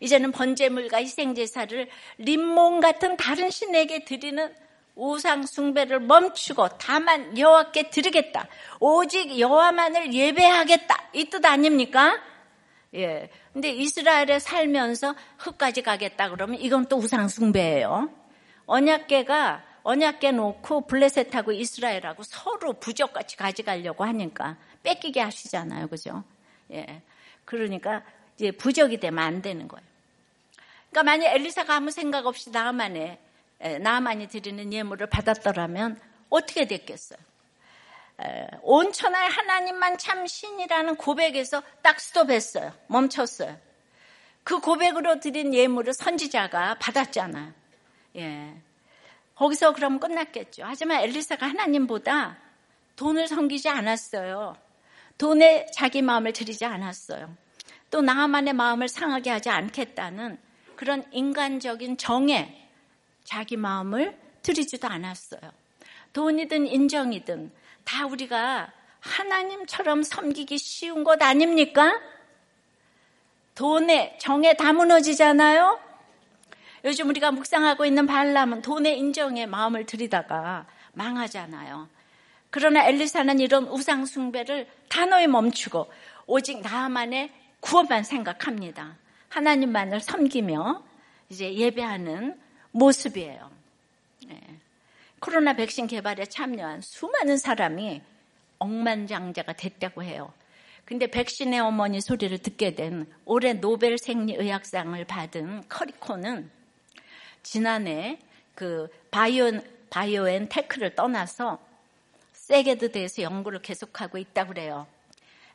이제는 0.00 0.32
번제물과 0.32 0.96
희생제사를 0.98 1.88
림몬 2.18 2.80
같은 2.80 3.16
다른 3.16 3.50
신에게 3.50 4.04
드리는 4.04 4.52
우상 4.96 5.46
숭배를 5.46 6.00
멈추고 6.00 6.70
다만 6.70 7.38
여호와께 7.38 7.90
드리겠다. 7.90 8.48
오직 8.80 9.38
여호와만을 9.38 10.12
예배하겠다. 10.12 11.10
이 11.12 11.30
뜻 11.30 11.44
아닙니까? 11.46 12.20
예. 12.96 13.30
근데 13.52 13.70
이스라엘에 13.70 14.40
살면서 14.40 15.14
흙까지 15.38 15.82
가겠다 15.82 16.30
그러면 16.30 16.58
이건 16.60 16.86
또 16.86 16.96
우상 16.96 17.28
숭배예요. 17.28 18.10
언약계가 18.66 19.73
언약계 19.84 20.32
놓고 20.32 20.86
블레셋하고 20.86 21.52
이스라엘하고 21.52 22.22
서로 22.24 22.72
부적같이 22.72 23.36
가져가려고 23.36 24.04
하니까 24.04 24.56
뺏기게 24.82 25.20
하시잖아요. 25.20 25.88
그죠? 25.88 26.24
예. 26.72 27.02
그러니까 27.44 28.02
이제 28.34 28.50
부적이 28.50 28.98
되면 28.98 29.22
안 29.22 29.42
되는 29.42 29.68
거예요. 29.68 29.86
그러니까 30.90 31.02
만약 31.12 31.34
엘리사가 31.34 31.76
아무 31.76 31.90
생각 31.90 32.26
없이 32.26 32.50
나만의 32.50 33.18
나만이 33.80 34.28
드리는 34.28 34.72
예물을 34.72 35.06
받았더라면 35.08 36.00
어떻게 36.30 36.66
됐겠어요? 36.66 37.18
온천할 38.62 39.30
하나님만 39.30 39.98
참 39.98 40.26
신이라는 40.26 40.96
고백에서 40.96 41.62
딱 41.82 42.00
스톱했어요. 42.00 42.72
멈췄어요. 42.86 43.56
그 44.44 44.60
고백으로 44.60 45.20
드린 45.20 45.52
예물을 45.52 45.92
선지자가 45.92 46.76
받았잖아요. 46.78 47.52
예. 48.16 48.54
거기서 49.34 49.72
그럼 49.72 49.98
끝났겠죠. 49.98 50.62
하지만 50.64 51.02
엘리사가 51.02 51.46
하나님보다 51.46 52.38
돈을 52.96 53.26
섬기지 53.28 53.68
않았어요. 53.68 54.56
돈에 55.18 55.66
자기 55.72 56.02
마음을 56.02 56.32
들이지 56.32 56.64
않았어요. 56.64 57.36
또 57.90 58.02
나만의 58.02 58.54
마음을 58.54 58.88
상하게 58.88 59.30
하지 59.30 59.50
않겠다는 59.50 60.38
그런 60.76 61.04
인간적인 61.12 61.96
정에 61.96 62.68
자기 63.24 63.56
마음을 63.56 64.18
들이지도 64.42 64.88
않았어요. 64.88 65.40
돈이든 66.12 66.66
인정이든 66.66 67.52
다 67.84 68.06
우리가 68.06 68.72
하나님처럼 69.00 70.02
섬기기 70.02 70.58
쉬운 70.58 71.04
것 71.04 71.22
아닙니까? 71.22 72.00
돈에 73.54 74.16
정에 74.18 74.54
다 74.54 74.72
무너지잖아요. 74.72 75.83
요즘 76.84 77.08
우리가 77.08 77.30
묵상하고 77.32 77.86
있는 77.86 78.06
발람은 78.06 78.62
돈의 78.62 78.98
인정에 78.98 79.46
마음을 79.46 79.86
들이다가 79.86 80.66
망하잖아요. 80.92 81.88
그러나 82.50 82.86
엘리사는 82.86 83.40
이런 83.40 83.66
우상 83.68 84.04
숭배를 84.04 84.68
단호히 84.88 85.26
멈추고 85.26 85.90
오직 86.26 86.60
나만의 86.60 87.32
구원만 87.60 88.04
생각합니다. 88.04 88.96
하나님만을 89.30 90.00
섬기며 90.00 90.84
이제 91.30 91.52
예배하는 91.52 92.38
모습이에요. 92.70 93.50
네. 94.28 94.40
코로나 95.18 95.54
백신 95.54 95.86
개발에 95.86 96.26
참여한 96.26 96.82
수많은 96.82 97.38
사람이 97.38 98.02
억만장자가 98.58 99.54
됐다고 99.54 100.02
해요. 100.02 100.32
근데 100.84 101.06
백신의 101.06 101.60
어머니 101.60 102.00
소리를 102.00 102.36
듣게 102.38 102.74
된 102.74 103.06
올해 103.24 103.54
노벨 103.54 103.96
생리의학상을 103.96 105.02
받은 105.06 105.64
커리코는 105.68 106.50
지난해 107.44 108.18
그 108.56 108.88
바이오, 109.12 109.52
바이오엔테크를 109.90 110.96
떠나서 110.96 111.60
세게드대에서 112.32 113.22
연구를 113.22 113.62
계속하고 113.62 114.18
있다고 114.18 114.48
그래요. 114.48 114.88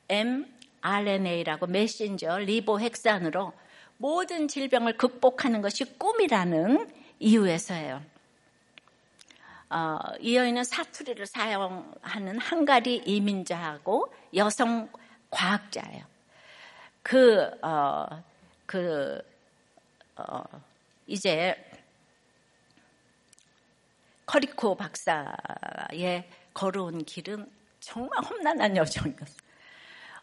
mRNA라고 0.07 1.67
메신저 1.67 2.37
리보핵산으로 2.37 3.51
모든 3.97 4.47
질병을 4.47 4.95
극복하는 4.95 5.61
것이 5.61 5.83
꿈이라는 5.97 6.89
이유에서예요. 7.19 8.01
어, 9.71 9.99
이 10.19 10.35
여인은 10.35 10.63
사투리를 10.63 11.25
사용하는 11.27 12.39
헝가리 12.39 13.03
이민자하고 13.05 14.11
여성 14.35 14.89
과학자예요. 15.29 16.05
그, 17.03 17.51
어, 17.61 18.07
그, 18.65 19.21
어, 20.15 20.43
이제 21.05 21.55
커리코 24.29 24.75
박사의 24.75 26.29
걸어온 26.53 27.03
길은 27.03 27.51
정말 27.79 28.23
험난한 28.23 28.77
여정이었어요. 28.77 29.49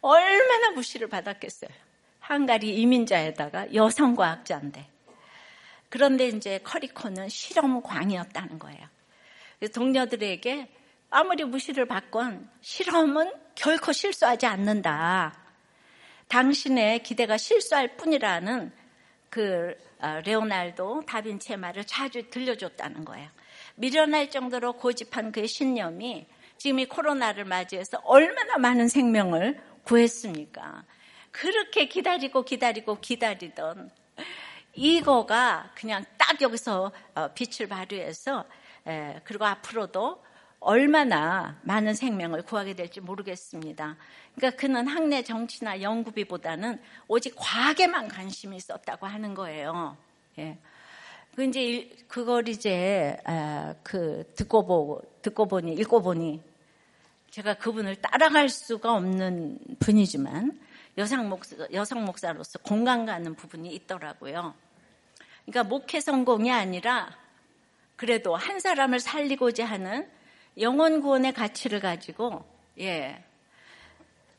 얼마나 0.00 0.70
무시를 0.70 1.08
받았겠어요. 1.08 1.70
헝가리 2.28 2.76
이민자에다가 2.82 3.74
여성 3.74 4.14
과학자인데. 4.14 4.88
그런데 5.88 6.28
이제 6.28 6.58
커리코는 6.58 7.28
실험광이었다는 7.28 8.60
거예요. 8.60 8.86
동료들에게 9.74 10.68
아무리 11.10 11.42
무시를 11.42 11.86
받건 11.86 12.48
실험은 12.60 13.32
결코 13.56 13.90
실수하지 13.90 14.46
않는다. 14.46 15.36
당신의 16.28 17.02
기대가 17.02 17.36
실수할 17.36 17.96
뿐이라는 17.96 18.72
그 19.30 19.76
아, 19.98 20.20
레오날도 20.20 21.06
다빈치의 21.06 21.56
말을 21.56 21.84
자주 21.84 22.30
들려줬다는 22.30 23.04
거예요. 23.04 23.36
미련할 23.76 24.30
정도로 24.30 24.74
고집한 24.74 25.32
그의 25.32 25.48
신념이 25.48 26.26
지금 26.58 26.78
이 26.78 26.86
코로나를 26.86 27.44
맞이해서 27.44 27.98
얼마나 28.04 28.58
많은 28.58 28.88
생명을 28.88 29.60
구했습니까? 29.84 30.84
그렇게 31.30 31.86
기다리고 31.86 32.42
기다리고 32.42 32.98
기다리던 33.00 33.90
이거가 34.72 35.70
그냥 35.74 36.04
딱 36.18 36.40
여기서 36.40 36.92
어, 37.14 37.28
빛을 37.34 37.68
발휘해서 37.68 38.44
그리고 39.24 39.44
앞으로도 39.44 40.24
얼마나 40.60 41.58
많은 41.62 41.94
생명을 41.94 42.42
구하게 42.42 42.74
될지 42.74 43.00
모르겠습니다. 43.00 43.96
그러니까 44.34 44.58
그는 44.58 44.86
학내 44.88 45.22
정치나 45.22 45.82
연구비보다는 45.82 46.80
오직 47.08 47.34
과학에만 47.36 48.08
관심이 48.08 48.56
있었다고 48.56 49.06
하는 49.06 49.34
거예요. 49.34 49.96
예. 50.38 50.58
그 51.37 51.44
이제 51.44 51.94
그걸 52.09 52.49
이제 52.49 53.18
그 53.83 54.25
듣고 54.37 54.66
보고 54.66 55.03
듣고 55.20 55.46
보니 55.46 55.75
읽고 55.75 56.01
보니 56.01 56.40
제가 57.31 57.59
그분을 57.59 57.96
따라갈 57.96 58.49
수가 58.49 58.94
없는 58.94 59.59
분이지만 59.79 60.59
여성 60.96 61.29
목사, 61.29 61.55
여성 61.75 62.07
목사로서 62.07 62.59
공감 62.61 63.05
가는 63.05 63.35
부분이 63.35 63.70
있더라고요. 63.75 64.55
그러니까 65.44 65.64
목회 65.64 66.01
성공이 66.01 66.51
아니라 66.51 67.14
그래도 67.96 68.35
한 68.35 68.59
사람을 68.59 68.99
살리고자 68.99 69.66
하는 69.66 70.09
영혼 70.59 71.03
구원의 71.03 71.35
가치를 71.35 71.81
가지고 71.81 72.46
예 72.81 73.22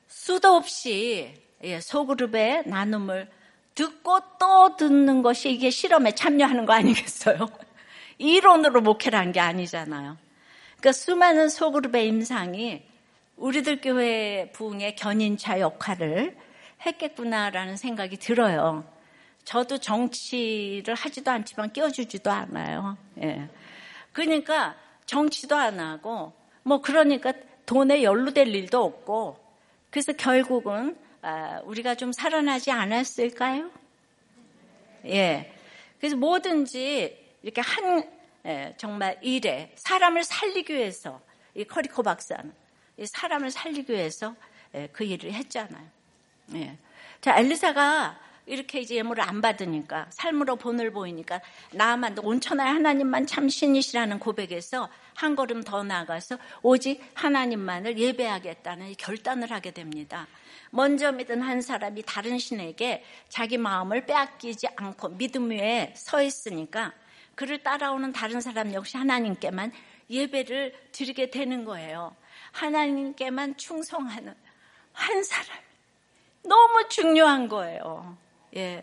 수도 0.08 0.56
없이 0.56 1.36
예, 1.64 1.80
소그룹의 1.80 2.64
나눔을 2.66 3.30
듣고 3.78 4.20
또 4.40 4.76
듣는 4.76 5.22
것이 5.22 5.52
이게 5.52 5.70
실험에 5.70 6.16
참여하는 6.16 6.66
거 6.66 6.74
아니겠어요? 6.74 7.48
이론으로 8.18 8.82
목회를 8.82 9.20
한 9.20 9.32
게 9.32 9.40
아니잖아요. 9.40 10.18
그러니까 10.78 10.92
수많은 10.92 11.50
소그룹의 11.50 12.08
임상이 12.08 12.82
우리들 13.36 13.82
교회 13.82 14.52
부흥의 14.54 14.96
견인차 14.96 15.60
역할을 15.60 16.36
했겠구나라는 16.84 17.78
생각이 17.78 18.18
들어요. 18.18 18.84
저도 19.44 19.78
정치를 19.78 20.96
하지도 20.96 21.30
않지만 21.30 21.72
끼워주지도 21.72 22.32
않아요. 22.32 22.98
예. 23.22 23.48
그러니까 24.12 24.76
정치도 25.06 25.56
안 25.56 25.80
하고 25.80 26.34
뭐 26.64 26.82
그러니까 26.82 27.32
돈에 27.68 28.02
연루될 28.02 28.48
일도 28.48 28.84
없고 28.84 29.38
그래서 29.92 30.14
결국은 30.14 30.98
아, 31.00 31.07
우리가 31.66 31.96
좀 31.96 32.12
살아나지 32.12 32.72
않았을까요? 32.72 33.70
예. 35.06 35.54
그래서 36.00 36.16
뭐든지 36.16 37.18
이렇게 37.44 37.62
한 37.62 38.10
예, 38.46 38.74
정말 38.78 39.18
일에 39.22 39.74
사람을 39.76 40.24
살리기 40.24 40.74
위해서 40.74 41.20
이 41.54 41.66
커리코 41.66 42.04
박사는 42.04 42.54
이 42.98 43.06
사람을 43.06 43.52
살리기 43.52 43.92
위해서 43.92 44.36
예, 44.74 44.88
그 44.94 45.04
일을 45.04 45.34
했잖아요. 45.34 45.86
예. 46.56 46.78
자 47.20 47.38
엘리사가 47.38 48.20
이렇게 48.46 48.80
이제 48.80 48.96
예물을 48.96 49.22
안 49.22 49.42
받으니까 49.42 50.08
삶으로 50.10 50.56
본을 50.56 50.92
보이니까 50.92 51.42
나만 51.74 52.18
온천하의 52.18 52.74
하나님만 52.74 53.28
참 53.28 53.50
신이시라는 53.50 54.20
고백에서 54.20 54.90
한 55.14 55.36
걸음 55.36 55.64
더 55.64 55.84
나아가서 55.84 56.38
오직 56.62 57.04
하나님만을 57.14 58.00
예배하겠다는 58.00 58.96
결단을 58.98 59.52
하게 59.52 59.72
됩니다. 59.72 60.28
먼저 60.72 61.12
믿은 61.12 61.42
한 61.42 61.62
사람이 61.62 62.04
다른 62.06 62.38
신에게 62.38 63.04
자기 63.30 63.58
마음을 63.58 64.06
빼앗기지 64.06 64.68
않고 64.76 65.18
믿음 65.18 65.52
위에 65.52 65.94
서 65.96 66.22
있으니까 66.22 66.94
그를 67.36 67.64
따라오는 67.64 68.12
다른 68.12 68.42
사람 68.42 68.74
역시 68.74 68.98
하나님께만 68.98 69.72
예배를 70.10 70.74
드리게 70.92 71.30
되는 71.30 71.66
거예요. 71.66 72.16
하나님께만 72.52 73.58
충성하는 73.58 74.34
한 74.94 75.24
사람. 75.24 75.58
너무 76.44 76.88
중요한 76.90 77.48
거예요. 77.48 78.18
예. 78.56 78.82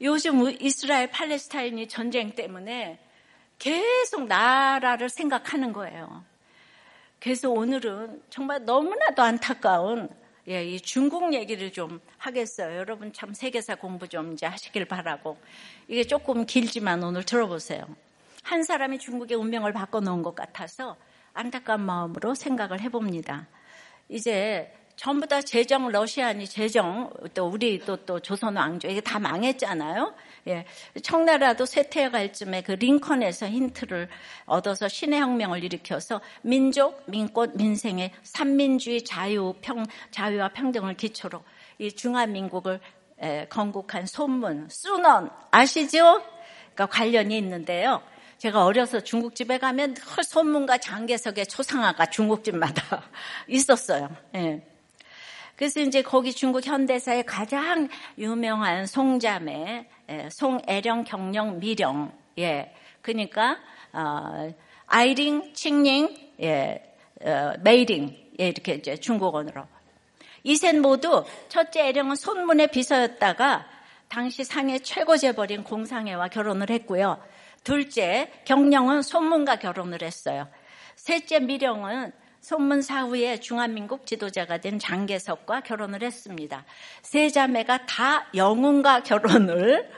요즘 0.00 0.50
이스라엘 0.60 1.10
팔레스타인이 1.10 1.88
전쟁 1.88 2.34
때문에 2.34 2.98
계속 3.58 4.26
나라를 4.26 5.08
생각하는 5.08 5.72
거예요. 5.72 6.24
그래서 7.20 7.48
오늘은 7.50 8.24
정말 8.28 8.64
너무나도 8.64 9.22
안타까운 9.22 10.08
예, 10.48 10.64
이 10.64 10.80
중국 10.80 11.32
얘기를 11.34 11.72
좀 11.72 12.00
하겠어요. 12.18 12.76
여러분 12.76 13.12
참 13.12 13.32
세계사 13.32 13.76
공부 13.76 14.08
좀 14.08 14.32
이제 14.32 14.46
하시길 14.46 14.86
바라고. 14.86 15.38
이게 15.86 16.02
조금 16.04 16.46
길지만 16.46 17.02
오늘 17.04 17.22
들어보세요. 17.24 17.84
한 18.42 18.64
사람이 18.64 18.98
중국의 18.98 19.36
운명을 19.36 19.72
바꿔놓은 19.72 20.22
것 20.22 20.34
같아서 20.34 20.96
안타까운 21.32 21.82
마음으로 21.82 22.34
생각을 22.34 22.80
해봅니다. 22.80 23.46
이제 24.08 24.72
전부 24.96 25.26
다 25.26 25.40
재정 25.40 25.88
러시아니 25.88 26.46
재정 26.46 27.10
또 27.34 27.46
우리 27.46 27.78
또 27.78 27.96
또 27.96 28.18
조선 28.20 28.56
왕조 28.56 28.88
이게 28.88 29.00
다 29.00 29.18
망했잖아요. 29.20 30.12
예. 30.48 30.64
청나라도 31.02 31.66
쇠퇴해갈 31.66 32.32
쯤에 32.32 32.62
그 32.62 32.72
링컨에서 32.72 33.48
힌트를 33.48 34.08
얻어서 34.44 34.88
신의 34.88 35.20
혁명을 35.20 35.62
일으켜서 35.62 36.20
민족, 36.42 37.02
민꽃, 37.06 37.56
민생의 37.56 38.12
삼민주의 38.22 39.02
자유, 39.04 39.54
평, 39.60 39.84
자유와 40.10 40.48
평등을 40.48 40.94
기초로 40.94 41.42
이 41.78 41.92
중화민국을 41.92 42.80
에, 43.20 43.46
건국한 43.48 44.06
손문, 44.06 44.68
수넌 44.68 45.30
아시죠? 45.50 46.22
그러니까 46.74 46.86
관련이 46.86 47.38
있는데요. 47.38 48.02
제가 48.38 48.64
어려서 48.64 48.98
중국집에 48.98 49.58
가면 49.58 49.94
손문과 50.24 50.78
장개석의 50.78 51.46
초상화가 51.46 52.06
중국집마다 52.06 53.04
있었어요. 53.46 54.10
예. 54.34 54.71
그래서 55.62 55.78
이제 55.78 56.02
거기 56.02 56.32
중국 56.32 56.66
현대사의 56.66 57.22
가장 57.22 57.88
유명한 58.18 58.84
송자매, 58.84 59.88
예, 60.10 60.28
송애령, 60.28 61.04
경령, 61.04 61.60
미령, 61.60 62.10
예, 62.38 62.74
그러니까 63.00 63.58
어, 63.92 64.52
아이링, 64.86 65.54
칭링, 65.54 66.32
예, 66.40 66.82
어, 67.24 67.52
메이링, 67.60 68.32
예, 68.40 68.48
이렇게 68.48 68.74
이제 68.74 68.96
중국어로 68.96 69.52
이 70.42 70.56
셋 70.56 70.74
모두 70.80 71.24
첫째 71.48 71.90
애령은 71.90 72.16
손문의 72.16 72.66
비서였다가 72.66 73.64
당시 74.08 74.42
상해 74.42 74.80
최고 74.80 75.16
재벌인 75.16 75.62
공상희와 75.62 76.26
결혼을 76.26 76.70
했고요. 76.70 77.22
둘째 77.62 78.32
경령은 78.46 79.02
손문과 79.02 79.60
결혼을 79.60 80.02
했어요. 80.02 80.48
셋째 80.96 81.38
미령은 81.38 82.10
손문 82.42 82.82
사 82.82 83.02
후에 83.02 83.38
중화민국 83.38 84.04
지도자가 84.04 84.58
된 84.58 84.80
장개석과 84.80 85.60
결혼을 85.60 86.02
했습니다. 86.02 86.64
세 87.00 87.30
자매가 87.30 87.86
다 87.86 88.26
영웅과 88.34 89.04
결혼을 89.04 89.88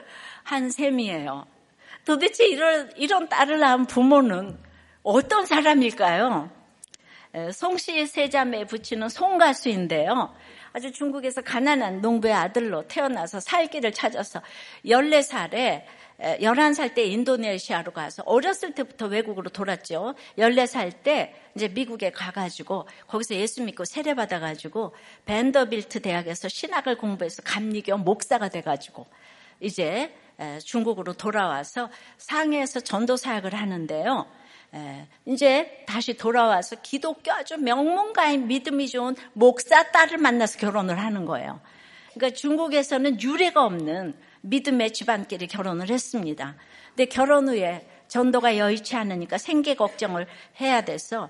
한 0.43 0.69
셈이에요. 0.69 1.47
도대체 2.05 2.45
이런, 2.45 2.91
이런 2.97 3.27
딸을 3.29 3.59
낳은 3.59 3.87
부모는 3.87 4.59
어떤 5.01 5.47
사람일까요? 5.47 6.51
송씨 7.51 8.05
세 8.05 8.29
자매의 8.29 8.65
부친은 8.65 9.09
송가수인데요. 9.09 10.35
아주 10.71 10.91
중국에서 10.91 11.41
가난한 11.41 12.01
농부의 12.01 12.33
아들로 12.33 12.87
태어나서 12.87 13.39
살기를 13.39 13.91
찾아서 13.91 14.41
14살에 14.85 15.83
11살 16.19 16.93
때 16.93 17.03
인도네시아로 17.03 17.91
가서 17.91 18.23
어렸을 18.25 18.73
때부터 18.73 19.07
외국으로 19.07 19.49
돌았죠. 19.49 20.15
14살 20.37 21.03
때 21.03 21.35
이제 21.55 21.67
미국에 21.67 22.11
가가지고 22.11 22.87
거기서 23.07 23.35
예수 23.35 23.63
믿고 23.63 23.83
세례받아가지고 23.85 24.95
밴더빌트 25.25 26.01
대학에서 26.01 26.47
신학을 26.47 26.97
공부해서 26.97 27.41
감리교 27.43 27.97
목사가 27.97 28.47
돼가지고 28.49 29.05
이제 29.59 30.13
중국으로 30.63 31.13
돌아와서 31.13 31.89
상해에서 32.17 32.79
전도 32.79 33.17
사역을 33.17 33.53
하는데요. 33.53 34.25
이제 35.25 35.83
다시 35.85 36.15
돌아와서 36.15 36.77
기독교 36.81 37.31
아주 37.31 37.57
명문가인 37.57 38.47
믿음이 38.47 38.87
좋은 38.87 39.15
목사 39.33 39.91
딸을 39.91 40.17
만나서 40.17 40.59
결혼을 40.59 40.99
하는 40.99 41.25
거예요. 41.25 41.59
그러니까 42.13 42.35
중국에서는 42.37 43.21
유례가 43.21 43.65
없는 43.65 44.15
믿음의 44.45 44.93
집안끼리 44.93 45.47
결혼을 45.47 45.89
했습니다. 45.89 46.55
근데 46.89 47.05
결혼 47.05 47.49
후에 47.49 47.87
전도가 48.07 48.57
여의치 48.57 48.95
않으니까 48.95 49.37
생계 49.37 49.75
걱정을 49.75 50.27
해야 50.61 50.81
돼서 50.81 51.29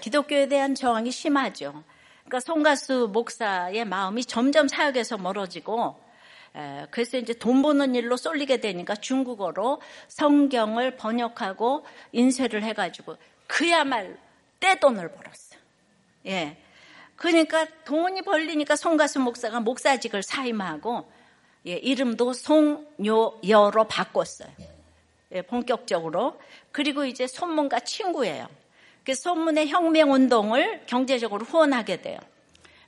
기독교에 0.00 0.48
대한 0.48 0.74
저항이 0.74 1.10
심하죠. 1.10 1.82
그러니까 2.24 2.40
송가수 2.40 3.10
목사의 3.12 3.84
마음이 3.84 4.24
점점 4.24 4.68
사역에서 4.68 5.18
멀어지고 5.18 5.98
그래서 6.90 7.16
이제 7.18 7.32
돈 7.32 7.62
버는 7.62 7.94
일로 7.94 8.16
쏠리게 8.16 8.60
되니까 8.60 8.94
중국어로 8.94 9.80
성경을 10.08 10.96
번역하고 10.96 11.84
인쇄를 12.12 12.62
해가지고 12.62 13.16
그야말로 13.46 14.14
떼돈을 14.60 15.12
벌었어요. 15.12 15.60
예. 16.26 16.56
그러니까 17.16 17.66
돈이 17.84 18.22
벌리니까 18.22 18.76
송가수 18.76 19.20
목사가 19.20 19.60
목사직을 19.60 20.22
사임하고 20.22 21.10
예, 21.66 21.72
이름도 21.72 22.32
송요여로 22.32 23.84
바꿨어요. 23.88 24.50
예, 25.32 25.42
본격적으로. 25.42 26.38
그리고 26.72 27.04
이제 27.04 27.26
손문과 27.26 27.80
친구예요. 27.80 28.48
그 29.04 29.14
손문의 29.14 29.68
혁명 29.68 30.12
운동을 30.12 30.82
경제적으로 30.86 31.44
후원하게 31.44 32.02
돼요. 32.02 32.18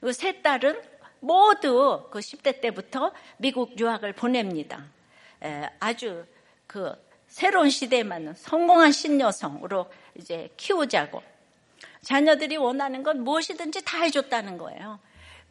그리고 0.00 0.12
세 0.12 0.40
딸은 0.42 0.80
모두 1.20 2.06
그 2.10 2.18
10대 2.18 2.60
때부터 2.60 3.12
미국 3.38 3.78
유학을 3.78 4.12
보냅니다. 4.12 4.84
에, 5.42 5.68
아주 5.80 6.24
그 6.66 6.92
새로운 7.28 7.70
시대에 7.70 8.02
맞는 8.02 8.34
성공한 8.34 8.92
신여성으로 8.92 9.90
이제 10.14 10.50
키우자고 10.56 11.22
자녀들이 12.02 12.56
원하는 12.56 13.02
건 13.02 13.24
무엇이든지 13.24 13.84
다 13.84 14.02
해줬다는 14.02 14.58
거예요. 14.58 15.00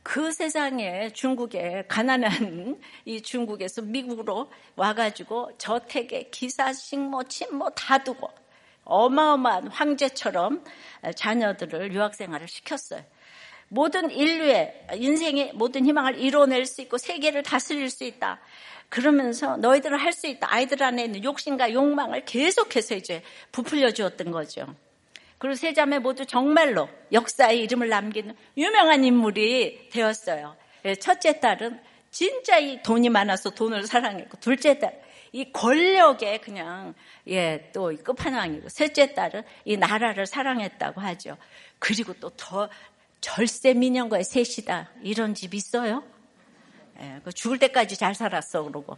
그 0.06 0.32
세상에 0.32 1.10
중국에 1.10 1.86
가난한 1.88 2.80
이 3.06 3.22
중국에서 3.24 3.82
미국으로 3.82 4.52
와가지고 4.76 5.58
저택에 5.58 6.30
기사식 6.30 7.00
뭐침 7.00 7.56
뭐 7.58 7.72
다 7.72 7.98
두고 7.98 8.30
어마어마한 8.84 9.68
황제처럼 9.70 10.64
자녀들을 11.16 11.92
유학생활을 11.92 12.48
시켰어요. 12.48 13.04
모든 13.68 14.12
인류의 14.12 14.90
인생의 14.94 15.54
모든 15.56 15.88
희망을 15.88 16.20
이뤄낼 16.20 16.68
수 16.68 16.84
있고 16.84 17.00
세계를 17.00 17.42
다스릴 17.42 17.90
수 17.90 18.04
있다. 18.04 18.40
그러면서 18.90 19.58
너희들은 19.58 19.98
할 19.98 20.14
수 20.14 20.28
있다. 20.28 20.48
아이들 20.54 20.84
안에 20.84 21.06
있는 21.06 21.24
욕심과 21.24 21.74
욕망을 21.74 22.26
계속해서 22.26 22.94
이제 22.94 23.24
부풀려 23.52 23.90
주었던 23.90 24.30
거죠. 24.30 24.68
그리고 25.38 25.56
세 25.56 25.74
자매 25.74 26.00
모두 26.00 26.26
정말로 26.26 26.90
역사의 27.12 27.62
이름을 27.62 27.90
남기는 27.90 28.36
유명한 28.58 29.04
인물이 29.04 29.90
되었어요. 29.90 30.56
예, 30.86 30.96
첫째 30.96 31.40
딸은 31.40 31.80
진짜 32.12 32.58
이 32.58 32.82
돈이 32.82 33.10
많아서 33.10 33.50
돈을 33.50 33.86
사랑했고, 33.88 34.38
둘째 34.40 34.80
딸, 34.80 35.02
이 35.34 35.52
권력에 35.52 36.38
그냥, 36.38 36.94
예, 37.28 37.70
또 37.74 37.92
끝판왕이고, 38.04 38.70
셋째 38.70 39.14
딸은 39.14 39.44
이 39.66 39.76
나라를 39.76 40.26
사랑했다고 40.26 41.02
하죠. 41.02 41.38
그리고 41.80 42.14
또 42.14 42.30
더 42.38 42.70
절세 43.26 43.74
민영과의 43.74 44.24
셋이다. 44.24 44.92
이런 45.02 45.34
집 45.34 45.56
있어요? 45.56 46.04
예, 47.02 47.20
그 47.24 47.34
죽을 47.34 47.58
때까지 47.58 47.98
잘 47.98 48.14
살았어 48.14 48.64
그러고. 48.64 48.96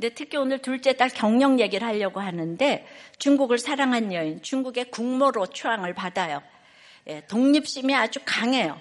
근데 0.00 0.14
특히 0.14 0.38
오늘 0.38 0.60
둘째 0.60 0.94
딸 0.94 1.10
경력 1.10 1.60
얘기를 1.60 1.86
하려고 1.86 2.20
하는데 2.20 2.86
중국을 3.18 3.58
사랑한 3.58 4.14
여인, 4.14 4.40
중국의 4.40 4.90
국모로 4.90 5.48
추앙을 5.48 5.92
받아요. 5.92 6.42
예, 7.06 7.20
독립심이 7.28 7.94
아주 7.94 8.18
강해요. 8.24 8.80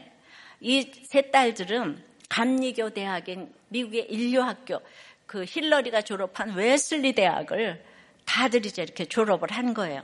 이 0.62 0.90
세 1.10 1.30
딸들은 1.30 2.02
감리교 2.30 2.92
대학인 2.92 3.54
미국의 3.68 4.06
인류학교 4.10 4.80
그 5.26 5.44
힐러리가 5.46 6.04
졸업한 6.04 6.54
웨슬리 6.54 7.12
대학을 7.12 7.84
다들 8.24 8.66
이제 8.66 8.82
이렇게 8.84 9.04
졸업을 9.04 9.52
한 9.52 9.74
거예요. 9.74 10.04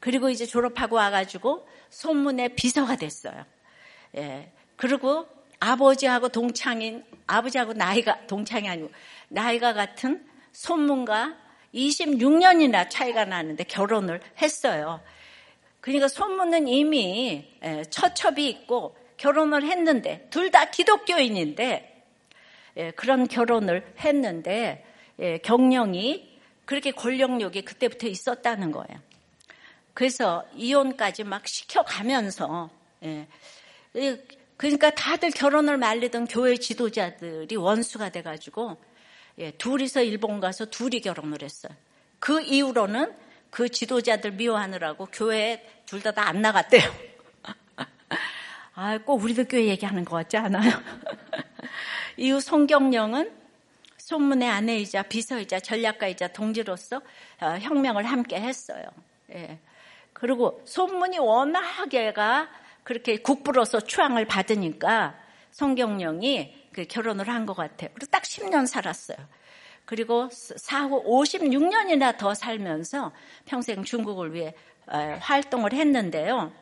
그리고 0.00 0.30
이제 0.30 0.46
졸업하고 0.46 0.96
와가지고 0.96 1.68
소문의 1.90 2.56
비서가 2.56 2.96
됐어요. 2.96 3.44
예. 4.16 4.50
그리고 4.74 5.28
아버지하고 5.60 6.28
동창인, 6.28 7.04
아버지하고 7.28 7.74
나이가, 7.74 8.26
동창이 8.26 8.68
아니고, 8.68 8.90
나이가 9.28 9.74
같은 9.74 10.28
손문과 10.52 11.36
26년이나 11.74 12.88
차이가 12.90 13.24
나는데 13.24 13.64
결혼을 13.64 14.20
했어요. 14.40 15.00
그러니까 15.80 16.08
손문은 16.08 16.68
이미 16.68 17.48
예, 17.62 17.84
처첩이 17.88 18.48
있고 18.48 18.96
결혼을 19.16 19.64
했는데, 19.64 20.26
둘 20.30 20.50
다 20.50 20.70
기독교인인데, 20.70 22.04
예, 22.76 22.90
그런 22.92 23.28
결혼을 23.28 23.94
했는데, 23.98 24.84
예, 25.18 25.38
경령이 25.38 26.38
그렇게 26.64 26.90
권력력이 26.90 27.62
그때부터 27.62 28.06
있었다는 28.06 28.72
거예요. 28.72 29.00
그래서 29.94 30.44
이혼까지 30.54 31.24
막 31.24 31.46
시켜가면서, 31.46 32.70
그러니까 34.56 34.90
다들 34.90 35.30
결혼을 35.30 35.76
말리던 35.78 36.26
교회 36.26 36.56
지도자들이 36.56 37.56
원수가 37.56 38.10
돼가지고 38.10 38.76
예, 39.40 39.50
둘이서 39.52 40.02
일본 40.02 40.38
가서 40.40 40.66
둘이 40.66 41.00
결혼을 41.00 41.42
했어요. 41.42 41.72
그 42.18 42.40
이후로는 42.42 43.12
그 43.50 43.68
지도자들 43.68 44.32
미워하느라고 44.32 45.06
교회에 45.06 45.64
둘 45.86 46.02
다 46.02 46.12
다 46.12 46.22
안 46.28 46.40
나갔대요. 46.42 46.82
아, 48.74 48.98
꼭 48.98 49.22
우리도 49.22 49.44
교회 49.44 49.66
얘기하는 49.66 50.04
것 50.04 50.16
같지 50.16 50.36
않아요? 50.36 50.70
이후 52.16 52.40
송경령은 52.40 53.32
손문의 53.98 54.48
아내이자 54.48 55.04
비서이자 55.04 55.60
전략가이자 55.60 56.28
동지로서 56.28 57.00
어, 57.40 57.46
혁명을 57.60 58.04
함께 58.04 58.40
했어요. 58.40 58.84
예. 59.32 59.58
그리고 60.12 60.60
손문이 60.66 61.18
워낙 61.18 61.92
얘가 61.94 62.48
그렇게 62.82 63.16
국부로서 63.18 63.80
추앙을 63.80 64.26
받으니까 64.26 65.14
성경령이 65.50 66.68
그 66.72 66.84
결혼을 66.84 67.28
한 67.28 67.46
것 67.46 67.54
같아요. 67.54 67.90
그리고 67.94 68.10
딱 68.10 68.22
10년 68.22 68.66
살았어요. 68.66 69.18
그리고 69.84 70.28
사후 70.30 71.02
56년이나 71.04 72.16
더 72.16 72.34
살면서 72.34 73.12
평생 73.44 73.82
중국을 73.82 74.34
위해 74.34 74.54
활동을 74.86 75.72
했는데요. 75.72 76.52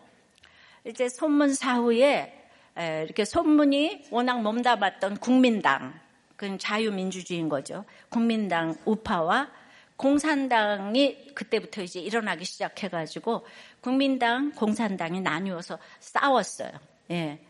이제 0.86 1.08
손문 1.08 1.52
사후에 1.52 2.34
이렇게 2.76 3.24
손문이 3.24 4.06
워낙 4.10 4.40
몸담았던 4.40 5.18
국민당, 5.18 5.98
그건 6.36 6.58
자유민주주의인 6.58 7.48
거죠. 7.48 7.84
국민당 8.08 8.74
우파와 8.84 9.50
공산당이 9.96 11.34
그때부터 11.34 11.82
이제 11.82 12.00
일어나기 12.00 12.44
시작해가지고 12.44 13.44
국민당, 13.80 14.52
공산당이 14.52 15.20
나뉘어서 15.20 15.78
싸웠어요. 15.98 16.70
예. 17.10 17.40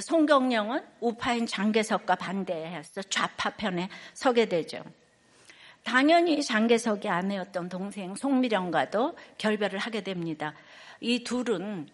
송경령은 0.00 0.84
우파인 1.00 1.46
장개석과 1.46 2.16
반대해서 2.16 3.02
좌파 3.02 3.50
편에 3.50 3.88
서게 4.12 4.46
되죠. 4.46 4.82
당연히 5.82 6.42
장개석이 6.42 7.08
아내였던 7.08 7.70
동생 7.70 8.14
송미령과도 8.14 9.16
결별을 9.38 9.78
하게 9.78 10.02
됩니다. 10.02 10.54
이 11.00 11.24
둘은 11.24 11.88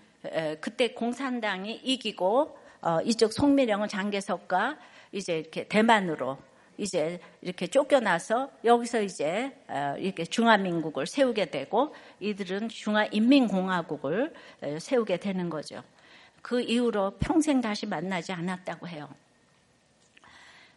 그때 0.60 0.92
공산당이 0.94 1.80
이기고 1.84 2.58
어, 2.82 3.00
이쪽 3.02 3.32
송미령은 3.32 3.88
장개석과 3.88 4.76
이제 5.12 5.38
이렇게 5.38 5.66
대만으로 5.68 6.36
이제 6.76 7.18
이렇게 7.40 7.66
쫓겨나서 7.66 8.50
여기서 8.64 9.00
이제 9.00 9.56
어, 9.68 9.94
이렇게 9.98 10.24
중화민국을 10.24 11.06
세우게 11.06 11.46
되고 11.46 11.94
이들은 12.20 12.68
중화인민공화국을 12.68 14.34
어, 14.62 14.78
세우게 14.78 15.18
되는 15.18 15.48
거죠. 15.48 15.82
그 16.44 16.60
이후로 16.60 17.12
평생 17.20 17.62
다시 17.62 17.86
만나지 17.86 18.30
않았다고 18.30 18.86
해요. 18.86 19.08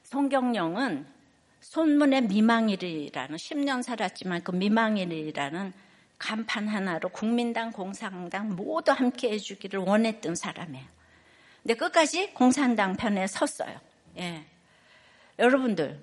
송경령은 0.03 1.06
손문의 1.60 2.21
미망일이라는 2.21 3.36
10년 3.36 3.84
살았지만 3.84 4.45
그 4.45 4.51
미망일이라는 4.51 5.73
간판 6.17 6.69
하나로 6.69 7.10
국민당, 7.10 7.73
공산당 7.73 8.56
모두 8.56 8.93
함께 8.93 9.32
해주기를 9.32 9.82
원했던 9.82 10.36
사람이에요. 10.36 10.86
근데 11.63 11.73
끝까지 11.73 12.34
공산당 12.34 12.95
편에 12.95 13.27
섰어요. 13.27 13.77
예. 14.19 14.45
여러분들 15.38 16.01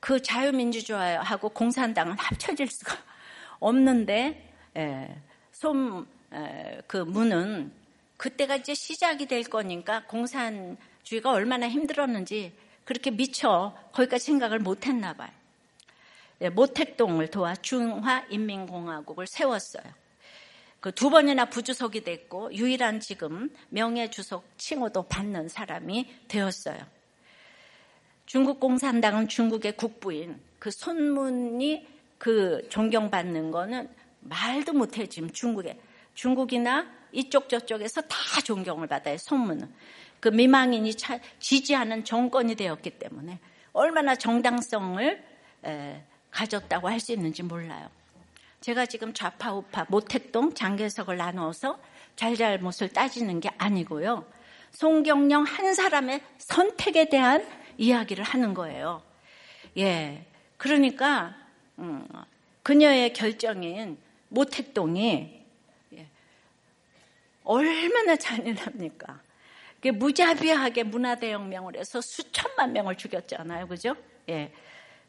그 0.00 0.22
자유민주주의하고 0.22 1.50
공산당은 1.50 2.16
합쳐질 2.16 2.66
수가 2.68 2.96
없는데 3.60 4.50
예, 4.78 5.14
솜그 5.52 6.06
예, 6.32 7.02
문은 7.04 7.81
그때가 8.22 8.54
이제 8.54 8.72
시작이 8.72 9.26
될 9.26 9.42
거니까 9.42 10.04
공산주의가 10.06 11.32
얼마나 11.32 11.68
힘들었는지 11.68 12.52
그렇게 12.84 13.10
미처 13.10 13.76
거기까지 13.90 14.26
생각을 14.26 14.60
못했나 14.60 15.12
봐요. 15.12 15.28
예, 16.40 16.48
모택동을 16.48 17.32
도와 17.32 17.56
중화인민공화국을 17.56 19.26
세웠어요. 19.26 19.82
그 20.78 20.92
두 20.92 21.10
번이나 21.10 21.46
부주석이 21.46 22.04
됐고 22.04 22.54
유일한 22.54 23.00
지금 23.00 23.52
명예주석 23.70 24.56
칭호도 24.56 25.08
받는 25.08 25.48
사람이 25.48 26.08
되었어요. 26.28 26.78
중국 28.26 28.60
공산당은 28.60 29.26
중국의 29.26 29.76
국부인 29.76 30.40
그 30.60 30.70
손문이 30.70 31.88
그 32.18 32.68
존경받는 32.68 33.50
거는 33.50 33.88
말도 34.20 34.74
못해 34.74 35.08
지금 35.08 35.28
중국에 35.32 35.80
중국이나 36.14 37.01
이쪽 37.12 37.48
저쪽에서 37.48 38.00
다 38.02 38.16
존경을 38.44 38.86
받아요 38.88 39.16
손문은 39.18 39.72
그 40.20 40.28
미망인이 40.28 40.94
지지하는 41.40 42.04
정권이 42.04 42.54
되었기 42.54 42.90
때문에 42.90 43.38
얼마나 43.72 44.14
정당성을 44.14 45.24
에, 45.64 46.04
가졌다고 46.30 46.88
할 46.88 47.00
수 47.00 47.12
있는지 47.12 47.42
몰라요. 47.42 47.88
제가 48.60 48.86
지금 48.86 49.12
좌파 49.12 49.52
우파 49.52 49.84
모택동 49.88 50.54
장계석을 50.54 51.16
나눠서 51.16 51.78
잘잘못을 52.14 52.90
따지는 52.90 53.40
게 53.40 53.50
아니고요. 53.58 54.24
송경령 54.70 55.42
한 55.42 55.74
사람의 55.74 56.22
선택에 56.38 57.08
대한 57.08 57.46
이야기를 57.76 58.24
하는 58.24 58.54
거예요. 58.54 59.02
예. 59.78 60.24
그러니까, 60.56 61.34
음, 61.78 62.06
그녀의 62.62 63.12
결정인 63.12 63.98
모택동이 64.28 65.08
예, 65.10 65.41
얼마나 67.44 68.16
잔인합니까? 68.16 69.20
무자비하게 69.94 70.84
문화대혁명을 70.84 71.76
해서 71.76 72.00
수천만 72.00 72.72
명을 72.72 72.96
죽였잖아요. 72.96 73.66
그죠? 73.66 73.96
예. 74.28 74.52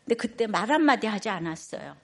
근데 0.03 0.15
그때 0.15 0.47
말 0.47 0.71
한마디 0.71 1.07
하지 1.07 1.29
않았어요. 1.29 1.95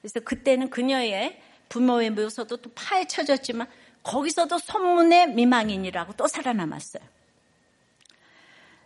그래서 0.00 0.20
그때는 0.20 0.70
그녀의 0.70 1.40
부모의 1.68 2.10
묘소도 2.10 2.58
또 2.58 2.70
파헤쳐졌지만 2.74 3.66
거기서도 4.02 4.58
손문의 4.58 5.28
미망인이라고 5.28 6.14
또 6.14 6.26
살아남았어요. 6.26 7.02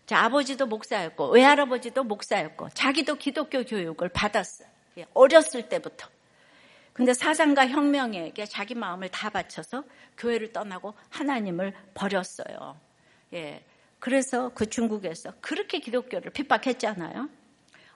자, 0.06 0.18
아버지도 0.24 0.66
목사였고, 0.66 1.30
외할아버지도 1.30 2.04
목사였고, 2.04 2.68
자기도 2.74 3.14
기독교 3.14 3.64
교육을 3.64 4.10
받았어요. 4.10 4.68
예, 4.98 5.06
어렸을 5.14 5.68
때부터. 5.68 6.08
근데 6.94 7.12
사상과 7.12 7.68
혁명에게 7.68 8.46
자기 8.46 8.74
마음을 8.74 9.08
다 9.10 9.28
바쳐서 9.28 9.84
교회를 10.16 10.52
떠나고 10.52 10.94
하나님을 11.10 11.74
버렸어요. 11.92 12.80
예. 13.34 13.64
그래서 13.98 14.50
그 14.54 14.70
중국에서 14.70 15.32
그렇게 15.40 15.80
기독교를 15.80 16.30
핍박했잖아요. 16.30 17.28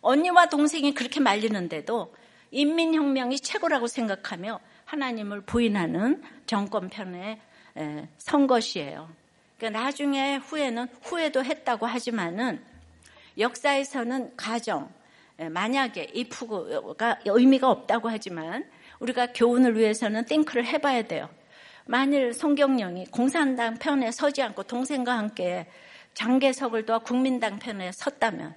언니와 0.00 0.46
동생이 0.46 0.94
그렇게 0.94 1.20
말리는데도 1.20 2.12
인민혁명이 2.50 3.38
최고라고 3.40 3.86
생각하며 3.86 4.58
하나님을 4.84 5.42
부인하는 5.42 6.22
정권 6.46 6.88
편에 6.88 7.40
선 8.16 8.46
것이에요. 8.48 9.08
그러니까 9.58 9.80
나중에 9.80 10.36
후에는 10.36 10.88
후회도 11.02 11.44
했다고 11.44 11.86
하지만은 11.86 12.64
역사에서는 13.38 14.36
가정 14.36 14.92
예, 15.40 15.48
만약에 15.48 16.10
이 16.14 16.28
푸구가 16.28 17.20
의미가 17.24 17.70
없다고 17.70 18.08
하지만 18.08 18.68
우리가 19.00 19.32
교훈을 19.32 19.76
위해서는 19.76 20.24
띵크를 20.24 20.64
해봐야 20.66 21.02
돼요. 21.02 21.28
만일 21.86 22.34
성경령이 22.34 23.06
공산당 23.06 23.74
편에 23.78 24.10
서지 24.10 24.42
않고 24.42 24.64
동생과 24.64 25.16
함께 25.16 25.66
장개석을 26.14 26.84
도와 26.84 26.98
국민당 26.98 27.58
편에 27.58 27.92
섰다면 27.92 28.54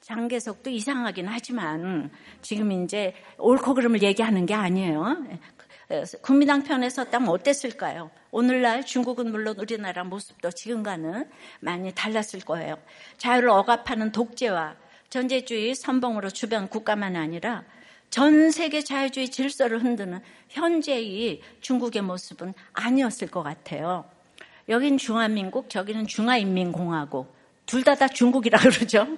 장계석도 0.00 0.70
이상하긴 0.70 1.26
하지만 1.28 2.10
지금 2.42 2.72
이제 2.72 3.14
옳고 3.38 3.74
그름을 3.74 4.02
얘기하는 4.02 4.46
게 4.46 4.54
아니에요. 4.54 5.16
국민당 6.22 6.62
편에 6.62 6.88
섰다면 6.88 7.28
어땠을까요? 7.28 8.10
오늘날 8.30 8.84
중국은 8.84 9.30
물론 9.30 9.56
우리나라 9.58 10.04
모습도 10.04 10.50
지금과는 10.50 11.28
많이 11.60 11.92
달랐을 11.92 12.40
거예요. 12.40 12.76
자유를 13.18 13.50
억압하는 13.50 14.12
독재와 14.12 14.76
전제주의 15.10 15.74
선봉으로 15.74 16.30
주변 16.30 16.68
국가만 16.68 17.16
아니라 17.16 17.64
전 18.14 18.52
세계 18.52 18.80
자유주의 18.80 19.28
질서를 19.28 19.82
흔드는 19.82 20.20
현재의 20.48 21.40
중국의 21.60 22.02
모습은 22.02 22.54
아니었을 22.72 23.26
것 23.26 23.42
같아요. 23.42 24.08
여긴 24.68 24.98
중화민국, 24.98 25.68
저기는 25.68 26.06
중화인민공화국. 26.06 27.34
둘다다 27.66 28.06
중국이라 28.06 28.60
그러죠. 28.70 29.08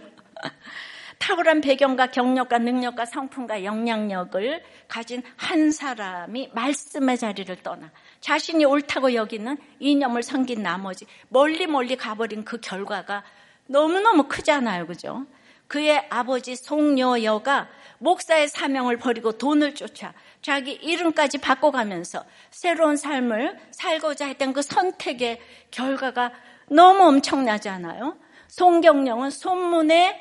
탁월한 1.18 1.60
배경과 1.60 2.06
경력과 2.06 2.56
능력과 2.56 3.04
성품과 3.04 3.64
영향력을 3.64 4.62
가진 4.88 5.22
한 5.36 5.70
사람이 5.70 6.52
말씀의 6.54 7.18
자리를 7.18 7.54
떠나 7.56 7.92
자신이 8.20 8.64
옳다고 8.64 9.12
여기는 9.12 9.58
이념을 9.78 10.22
섬긴 10.22 10.62
나머지 10.62 11.04
멀리 11.28 11.66
멀리 11.66 11.96
가버린 11.96 12.46
그 12.46 12.60
결과가 12.62 13.24
너무너무 13.66 14.22
크잖아요. 14.26 14.86
그죠? 14.86 15.26
그의 15.68 16.06
아버지 16.10 16.56
송여여가 16.56 17.68
목사의 17.98 18.48
사명을 18.48 18.98
버리고 18.98 19.32
돈을 19.32 19.74
쫓아 19.74 20.12
자기 20.42 20.72
이름까지 20.72 21.38
바꿔가면서 21.38 22.24
새로운 22.50 22.96
삶을 22.96 23.58
살고자 23.70 24.26
했던 24.26 24.52
그 24.52 24.62
선택의 24.62 25.40
결과가 25.70 26.32
너무 26.68 27.04
엄청나잖아요. 27.04 28.16
송경령은 28.48 29.30
손문의 29.30 30.20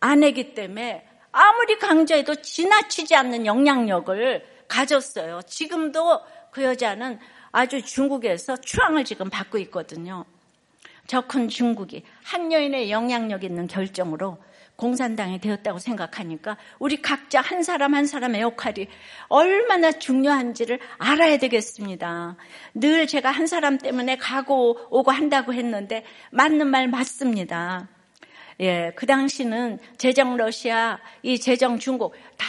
아내기 0.00 0.54
때문에 0.54 1.06
아무리 1.32 1.78
강조해도 1.78 2.36
지나치지 2.36 3.14
않는 3.16 3.46
영향력을 3.46 4.46
가졌어요. 4.68 5.42
지금도 5.46 6.20
그 6.50 6.62
여자는 6.62 7.18
아주 7.52 7.82
중국에서 7.82 8.56
추앙을 8.56 9.04
지금 9.04 9.30
받고 9.30 9.58
있거든요. 9.58 10.24
저 11.06 11.20
큰 11.20 11.48
중국이 11.48 12.02
한 12.22 12.52
여인의 12.52 12.90
영향력 12.90 13.44
있는 13.44 13.66
결정으로 13.66 14.38
공산당이 14.84 15.40
되었다고 15.40 15.78
생각하니까 15.78 16.58
우리 16.78 17.00
각자 17.00 17.40
한 17.40 17.62
사람 17.62 17.94
한 17.94 18.04
사람의 18.04 18.42
역할이 18.42 18.86
얼마나 19.28 19.90
중요한지를 19.92 20.78
알아야 20.98 21.38
되겠습니다. 21.38 22.36
늘 22.74 23.06
제가 23.06 23.30
한 23.30 23.46
사람 23.46 23.78
때문에 23.78 24.16
가고 24.18 24.78
오고 24.90 25.10
한다고 25.10 25.54
했는데 25.54 26.04
맞는 26.32 26.66
말 26.66 26.88
맞습니다. 26.88 27.88
예, 28.60 28.92
그 28.94 29.06
당시는 29.06 29.78
제정 29.96 30.36
러시아, 30.36 30.98
이 31.22 31.38
제정 31.38 31.78
중국 31.78 32.14
다 32.36 32.46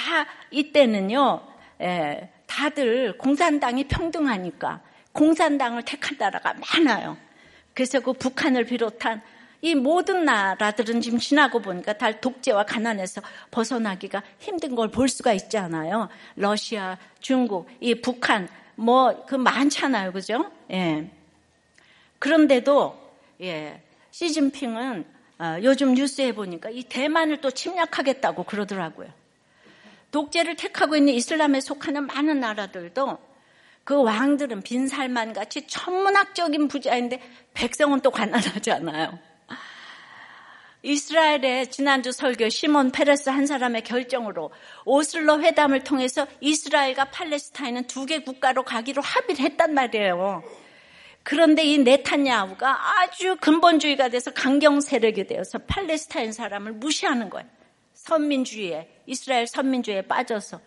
이때는요, 0.51 1.41
예, 1.83 2.29
다들 2.47 3.17
공산당이 3.17 3.85
평등하니까 3.85 4.81
공산당을 5.13 5.83
택한 5.83 6.17
나라가 6.19 6.53
많아요. 6.53 7.15
그래서 7.73 8.01
그 8.01 8.11
북한을 8.11 8.65
비롯한 8.65 9.21
이 9.61 9.75
모든 9.75 10.25
나라들은 10.25 11.01
지금 11.01 11.19
지나고 11.19 11.59
보니까 11.61 11.97
다 11.97 12.11
독재와 12.11 12.65
가난에서 12.65 13.21
벗어나기가 13.51 14.23
힘든 14.39 14.75
걸 14.75 14.89
볼 14.89 15.09
수가 15.09 15.33
있잖아요. 15.33 16.09
러시아, 16.35 16.97
중국, 17.19 17.67
이 17.81 17.95
북한, 17.95 18.47
뭐, 18.75 19.25
그 19.25 19.35
많잖아요. 19.35 20.11
그죠? 20.11 20.51
예. 20.71 21.09
그런데도, 22.19 22.97
예, 23.41 23.81
시진핑은 24.11 25.05
어, 25.37 25.57
요즘 25.63 25.95
뉴스에 25.95 26.31
보니까 26.31 26.69
이 26.69 26.83
대만을 26.83 27.41
또 27.41 27.51
침략하겠다고 27.51 28.43
그러더라고요. 28.43 29.09
독재를 30.11 30.55
택하고 30.55 30.95
있는 30.95 31.13
이슬람에 31.13 31.59
속하는 31.59 32.07
많은 32.07 32.39
나라들도 32.39 33.17
그 33.83 34.01
왕들은 34.01 34.61
빈살만 34.61 35.33
같이 35.33 35.67
천문학적인 35.67 36.69
부자인데 36.69 37.21
백성은 37.53 37.99
또 37.99 38.11
가난하잖아요. 38.11 39.19
이스라엘의 40.85 41.71
지난주 41.71 42.11
설교 42.11 42.49
시몬 42.49 42.91
페레스 42.91 43.29
한 43.29 43.47
사람의 43.47 43.83
결정으로 43.83 44.51
오슬로 44.85 45.41
회담을 45.41 45.83
통해서 45.83 46.27
이스라엘과 46.41 47.05
팔레스타인은 47.05 47.87
두 47.87 48.05
개 48.05 48.19
국가로 48.19 48.61
가기로 48.61 49.01
합의를 49.01 49.43
했단 49.45 49.73
말이에요. 49.73 50.43
그런데 51.23 51.63
이 51.63 51.79
네타냐후가 51.79 52.99
아주 53.01 53.35
근본주의가 53.41 54.09
돼서 54.09 54.29
강경 54.29 54.81
세력이 54.81 55.25
되어서 55.25 55.57
팔레스타인 55.57 56.31
사람을 56.31 56.73
무시하는 56.73 57.31
거예요. 57.31 57.49
선민주의에 57.95 58.87
이스라엘 59.07 59.47
선민주의에 59.47 60.03
빠져서 60.03 60.61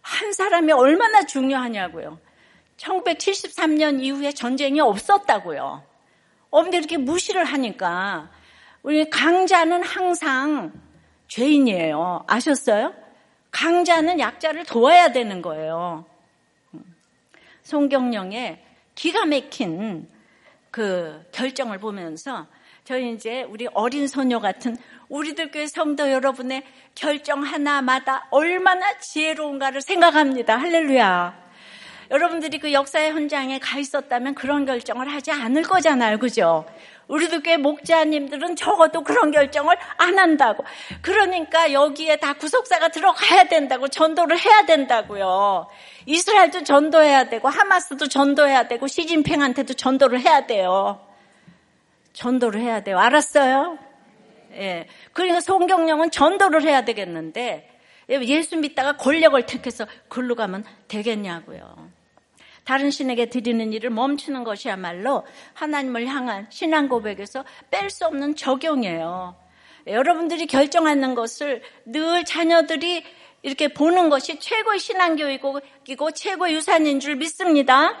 한 0.00 0.32
사람이 0.32 0.72
얼마나 0.72 1.24
중요하냐고요. 1.24 2.18
1973년 2.78 4.02
이후에 4.02 4.32
전쟁이 4.32 4.80
없었다고요. 4.80 5.84
없는데 6.50 6.78
이렇게 6.78 6.96
무시를 6.96 7.44
하니까 7.44 8.30
우리 8.86 9.10
강자는 9.10 9.82
항상 9.82 10.72
죄인이에요. 11.26 12.22
아셨어요? 12.28 12.94
강자는 13.50 14.20
약자를 14.20 14.64
도와야 14.64 15.10
되는 15.10 15.42
거예요. 15.42 16.04
송경령의 17.64 18.62
기가 18.94 19.24
막힌 19.24 20.08
그 20.70 21.20
결정을 21.32 21.78
보면서 21.80 22.46
저희 22.84 23.12
이제 23.12 23.42
우리 23.42 23.66
어린 23.74 24.06
소녀 24.06 24.38
같은 24.38 24.76
우리들 25.08 25.50
교회 25.50 25.66
성도 25.66 26.12
여러분의 26.12 26.62
결정 26.94 27.42
하나마다 27.42 28.28
얼마나 28.30 28.96
지혜로운가를 29.00 29.80
생각합니다. 29.80 30.58
할렐루야. 30.58 31.46
여러분들이 32.12 32.60
그 32.60 32.72
역사의 32.72 33.10
현장에 33.10 33.58
가 33.58 33.80
있었다면 33.80 34.36
그런 34.36 34.64
결정을 34.64 35.08
하지 35.08 35.32
않을 35.32 35.62
거잖아요. 35.62 36.18
그죠? 36.18 36.64
우리도 37.08 37.40
꽤 37.40 37.56
목자님들은 37.56 38.56
적어도 38.56 39.02
그런 39.04 39.30
결정을 39.30 39.76
안 39.96 40.18
한다고. 40.18 40.64
그러니까 41.02 41.72
여기에 41.72 42.16
다 42.16 42.32
구속사가 42.34 42.88
들어가야 42.88 43.44
된다고 43.44 43.88
전도를 43.88 44.38
해야 44.38 44.66
된다고요. 44.66 45.68
이스라엘도 46.06 46.64
전도해야 46.64 47.28
되고 47.28 47.48
하마스도 47.48 48.08
전도해야 48.08 48.68
되고 48.68 48.86
시진핑한테도 48.86 49.74
전도를 49.74 50.20
해야 50.20 50.46
돼요. 50.46 51.00
전도를 52.12 52.60
해야 52.60 52.82
돼요. 52.82 52.98
알았어요? 52.98 53.78
예. 54.54 54.86
그러니까 55.12 55.40
송경령은 55.40 56.10
전도를 56.10 56.62
해야 56.62 56.84
되겠는데 56.84 57.70
예수 58.08 58.56
믿다가 58.56 58.96
권력을 58.96 59.40
택해서 59.46 59.86
글로 60.08 60.34
가면 60.34 60.64
되겠냐고요. 60.88 61.90
다른 62.66 62.90
신에게 62.90 63.26
드리는 63.26 63.72
일을 63.72 63.90
멈추는 63.90 64.42
것이야말로 64.42 65.24
하나님을 65.54 66.06
향한 66.06 66.48
신앙 66.50 66.88
고백에서 66.88 67.44
뺄 67.70 67.88
수 67.90 68.06
없는 68.06 68.34
적용이에요. 68.34 69.36
여러분들이 69.86 70.46
결정하는 70.46 71.14
것을 71.14 71.62
늘 71.84 72.24
자녀들이 72.24 73.04
이렇게 73.42 73.68
보는 73.68 74.10
것이 74.10 74.40
최고의 74.40 74.80
신앙교육이고 74.80 76.10
최고의 76.10 76.54
유산인 76.56 76.98
줄 76.98 77.14
믿습니다. 77.14 77.94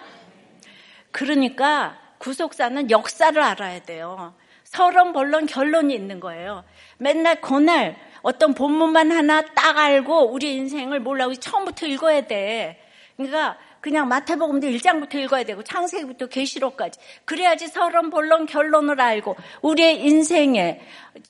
그러니까 1.12 1.96
구속사는 2.18 2.90
역사를 2.90 3.40
알아야 3.40 3.82
돼요. 3.82 4.34
서론, 4.64 5.12
본론, 5.12 5.46
결론이 5.46 5.94
있는 5.94 6.18
거예요. 6.18 6.64
맨날 6.98 7.40
그날 7.40 7.96
어떤 8.22 8.52
본문만 8.52 9.12
하나 9.12 9.42
딱 9.42 9.78
알고 9.78 10.32
우리 10.32 10.56
인생을 10.56 10.98
몰라고 10.98 11.34
처음부터 11.36 11.86
읽어야 11.86 12.22
돼. 12.22 12.82
그러니까 13.16 13.56
그냥 13.86 14.08
마태복음도 14.08 14.66
1장부터 14.66 15.14
읽어야 15.14 15.44
되고 15.44 15.62
창세기부터 15.62 16.26
계시록까지 16.26 16.98
그래야지 17.24 17.68
서론 17.68 18.10
본론 18.10 18.44
결론을 18.46 19.00
알고 19.00 19.36
우리의 19.62 20.04
인생에 20.04 20.80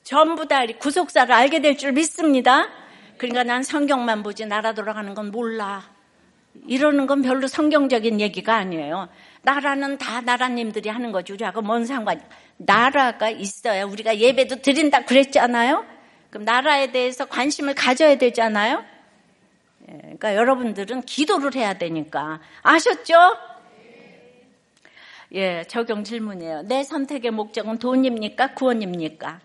전부 0.03 0.47
다 0.47 0.65
구속사를 0.65 1.31
알게 1.31 1.61
될 1.61 1.77
줄 1.77 1.91
믿습니다. 1.91 2.67
그러니까 3.19 3.43
난 3.43 3.61
성경만 3.61 4.23
보지 4.23 4.47
나라 4.47 4.73
돌아가는 4.73 5.13
건 5.13 5.29
몰라. 5.29 5.83
이러는 6.65 7.05
건 7.05 7.21
별로 7.21 7.45
성경적인 7.45 8.19
얘기가 8.19 8.55
아니에요. 8.55 9.07
나라는 9.43 9.99
다 9.99 10.21
나라님들이 10.21 10.89
하는 10.89 11.11
거지. 11.11 11.33
우리하고 11.33 11.61
뭔 11.61 11.85
상관이. 11.85 12.21
나라가 12.57 13.29
있어야 13.29 13.85
우리가 13.85 14.17
예배도 14.17 14.63
드린다 14.63 15.05
그랬잖아요. 15.05 15.85
그럼 16.31 16.45
나라에 16.45 16.91
대해서 16.91 17.25
관심을 17.25 17.75
가져야 17.75 18.17
되잖아요. 18.17 18.83
예, 19.89 19.97
그러니까 19.97 20.35
여러분들은 20.35 21.03
기도를 21.03 21.55
해야 21.55 21.73
되니까. 21.73 22.39
아셨죠? 22.61 23.13
예, 25.33 25.63
적용 25.67 26.03
질문이에요. 26.03 26.63
내 26.63 26.83
선택의 26.83 27.31
목적은 27.31 27.79
돈입니까? 27.79 28.53
구원입니까? 28.53 29.41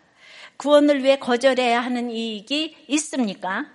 구원을 0.56 1.02
위해 1.02 1.18
거절해야 1.18 1.80
하는 1.80 2.10
이익이 2.10 2.84
있습니까? 2.88 3.66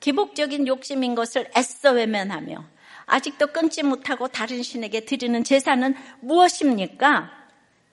기복적인 0.00 0.66
욕심인 0.66 1.14
것을 1.14 1.48
애써 1.56 1.92
외면하며 1.92 2.64
아직도 3.06 3.48
끊지 3.48 3.82
못하고 3.84 4.28
다른 4.28 4.62
신에게 4.62 5.00
드리는 5.00 5.42
제사는 5.44 5.94
무엇입니까? 6.20 7.30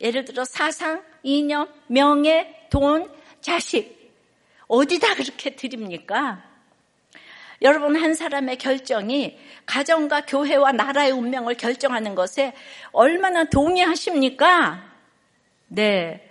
예를 0.02 0.26
들어 0.26 0.44
사상, 0.44 1.04
이념, 1.22 1.68
명예, 1.88 2.68
돈, 2.70 3.10
자식. 3.42 4.12
어디다 4.68 5.16
그렇게 5.16 5.56
드립니까? 5.56 6.53
여러분 7.62 7.96
한 7.96 8.14
사람의 8.14 8.58
결정이 8.58 9.38
가정과 9.66 10.22
교회와 10.26 10.72
나라의 10.74 11.12
운명을 11.12 11.56
결정하는 11.56 12.16
것에 12.16 12.54
얼마나 12.92 13.46
동의하십니까? 13.46 14.84
네. 15.68 16.30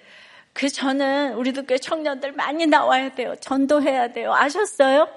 그 0.52 0.68
저는 0.68 1.34
우리도 1.34 1.64
꽤 1.64 1.78
청년들 1.78 2.32
많이 2.32 2.66
나와야 2.66 3.14
돼요. 3.14 3.34
전도해야 3.40 4.12
돼요. 4.12 4.32
아셨어요? 4.34 5.08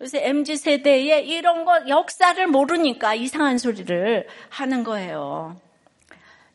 요새 0.00 0.26
MZ 0.26 0.56
세대에 0.56 1.20
이런 1.20 1.64
거 1.64 1.88
역사를 1.88 2.44
모르니까 2.48 3.14
이상한 3.14 3.58
소리를 3.58 4.26
하는 4.48 4.82
거예요. 4.82 5.60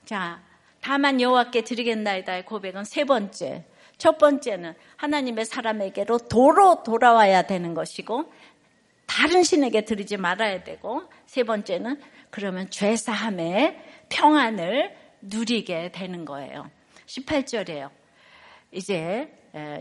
자, 0.03 0.41
다만 0.81 1.21
여호와께 1.21 1.61
드리겠나이다의 1.61 2.45
고백은 2.45 2.83
세 2.83 3.05
번째. 3.05 3.63
첫 3.97 4.17
번째는 4.17 4.75
하나님의 4.97 5.45
사람에게로 5.45 6.19
도로 6.29 6.83
돌아와야 6.83 7.43
되는 7.43 7.73
것이고 7.73 8.31
다른 9.07 9.43
신에게 9.43 9.85
드리지 9.85 10.17
말아야 10.17 10.63
되고 10.63 11.03
세 11.25 11.43
번째는 11.43 11.99
그러면 12.29 12.69
죄사함의 12.69 13.79
평안을 14.09 14.95
누리게 15.21 15.91
되는 15.91 16.25
거예요. 16.25 16.69
18절이에요. 17.07 17.89
이제 18.71 19.31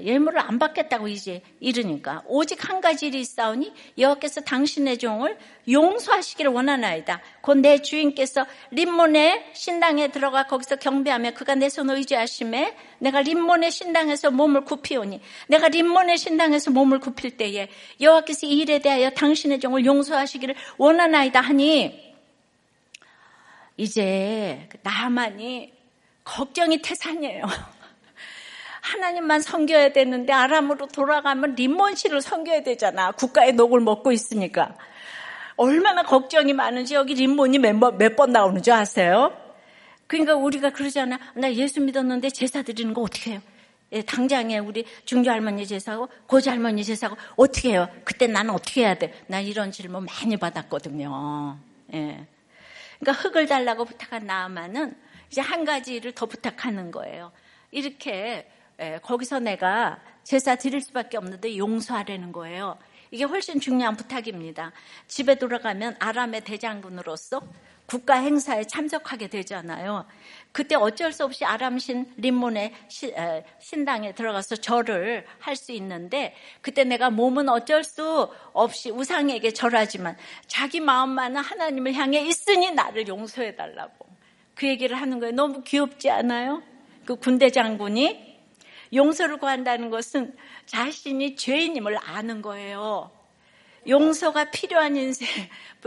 예물을 0.03 0.39
안 0.39 0.59
받겠다고 0.59 1.09
이제 1.09 1.43
이르니까 1.61 2.23
오직 2.27 2.69
한 2.69 2.81
가지 2.81 3.09
일이 3.09 3.21
있사오니 3.21 3.73
여호와께서 3.99 4.43
당신의 4.43 4.99
종을 4.99 5.37
용서하시기를 5.69 6.53
원하나이다. 6.53 7.21
곧 7.43 7.57
내 7.57 7.81
주인께서 7.81 8.47
림몬의 8.71 9.51
신당에 9.55 10.09
들어가 10.09 10.47
거기서 10.47 10.77
경배하며 10.77 11.33
그가 11.33 11.55
내 11.55 11.69
손을 11.69 11.97
의지하심에 11.97 12.77
내가 12.99 13.23
림몬의 13.23 13.71
신당에서 13.71 14.31
몸을 14.31 14.65
굽히오니 14.65 15.21
내가 15.49 15.69
림몬의 15.69 16.19
신당에서 16.19 16.71
몸을 16.71 17.01
굽힐 17.01 17.37
때에 17.37 17.69
여호와께서 18.01 18.47
이 18.47 18.59
일에 18.59 18.79
대하여 18.79 19.11
당신의 19.11 19.61
종을 19.61 19.85
용서하시기를 19.85 20.55
원하나이다 20.79 21.41
하니 21.41 22.15
이제 23.77 24.69
나만이 24.83 25.73
걱정이 26.25 26.83
태산이에요. 26.83 27.45
하나님만 28.87 29.41
섬겨야 29.41 29.93
되는데 29.93 30.33
아람으로 30.33 30.87
돌아가면 30.87 31.57
림몬 31.57 31.97
씨를 31.97 32.23
섬겨야 32.23 32.63
되잖아. 32.63 33.11
국가의 33.11 33.53
녹을 33.55 33.81
먹고 33.81 34.13
있으니까. 34.13 34.77
얼마나 35.57 36.05
걱정이 36.05 36.53
많은지 36.53 36.95
여기 36.95 37.15
림몬이 37.15 37.59
몇번 37.59 38.31
나오는 38.31 38.63
줄 38.63 38.75
아세요? 38.75 39.37
그러니까 40.07 40.37
우리가 40.37 40.71
그러잖아. 40.71 41.19
나 41.35 41.53
예수 41.53 41.81
믿었는데 41.81 42.31
제사 42.31 42.63
드리는 42.63 42.95
거 42.95 43.03
어떻게 43.03 43.33
해요? 43.33 43.41
예, 43.93 44.03
당장에 44.03 44.59
우리 44.59 44.85
중교 45.05 45.31
할머니 45.31 45.67
제사고 45.67 46.09
고조 46.29 46.51
할머니 46.51 46.85
제사고 46.85 47.17
어떻게 47.37 47.71
해요? 47.71 47.89
그때 48.05 48.29
나는 48.29 48.51
어떻게 48.55 48.83
해야 48.83 48.95
돼? 48.95 49.13
나 49.27 49.41
이런 49.41 49.73
질문 49.73 50.05
많이 50.05 50.37
받았거든요. 50.37 51.59
예. 51.95 52.27
그러니까 53.01 53.23
흙을 53.23 53.47
달라고 53.47 53.85
부탁한 53.85 54.27
나아만은 54.27 54.97
이제 55.31 55.41
한 55.41 55.65
가지 55.65 55.99
를 55.99 56.13
더 56.13 56.27
부탁하는 56.27 56.93
거예요. 56.93 57.33
이렇게 57.73 58.49
예, 58.81 58.99
거기서 59.03 59.41
내가 59.41 60.01
제사 60.23 60.57
드릴 60.57 60.81
수밖에 60.81 61.17
없는데 61.17 61.57
용서하라는 61.57 62.33
거예요. 62.33 62.79
이게 63.11 63.25
훨씬 63.25 63.61
중요한 63.61 63.97
부탁입니다. 63.97 64.73
집에 65.07 65.37
돌아가면 65.37 65.97
아람의 66.01 66.43
대장군으로서 66.43 67.41
국가 67.87 68.17
행사에 68.17 68.65
참석하게 68.65 69.29
되잖아요. 69.29 70.07
그때 70.51 70.75
어쩔 70.75 71.13
수 71.13 71.23
없이 71.25 71.45
아람신 71.45 72.15
림몬의 72.17 72.73
신당에 73.61 74.13
들어가서 74.13 74.57
절을 74.57 75.25
할 75.39 75.55
수 75.55 75.71
있는데 75.71 76.35
그때 76.63 76.83
내가 76.83 77.11
몸은 77.11 77.49
어쩔 77.49 77.85
수 77.85 78.29
없이 78.53 78.91
우상에게 78.91 79.53
절하지만 79.53 80.17
자기 80.49 80.81
마음만은 80.81 81.41
하나님을 81.41 81.95
향해 81.95 82.21
있으니 82.27 82.73
나를 82.73 83.07
용서해 83.07 83.55
달라고 83.55 84.05
그 84.57 84.67
얘기를 84.67 85.01
하는 85.01 85.21
거예요. 85.21 85.33
너무 85.33 85.63
귀엽지 85.63 86.11
않아요? 86.11 86.65
그 87.05 87.15
군대 87.15 87.51
장군이 87.51 88.26
용서를 88.93 89.39
구한다는 89.39 89.91
것은 89.91 90.35
자신이 90.67 91.37
죄인임을 91.37 91.99
아는 91.99 92.43
거예요. 92.43 93.11
용서가 93.89 94.51
필요한 94.51 94.97
인생, 94.97 95.29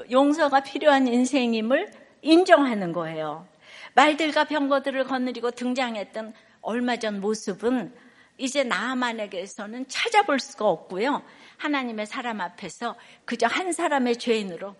용서가 0.09 0.61
필요한 0.61 1.07
인생임을 1.07 1.91
인정하는 2.21 2.93
거예요. 2.93 3.47
말들과 3.93 4.45
병거들을 4.45 5.03
거느리고 5.05 5.51
등장했던 5.51 6.33
얼마 6.61 6.97
전 6.97 7.19
모습은 7.19 7.93
이제 8.37 8.63
나만에게서는 8.63 9.87
찾아볼 9.89 10.39
수가 10.39 10.65
없고요. 10.65 11.23
하나님의 11.57 12.05
사람 12.05 12.39
앞에서 12.39 12.95
그저 13.25 13.47
한 13.47 13.73
사람의 13.73 14.17
죄인으로 14.17 14.75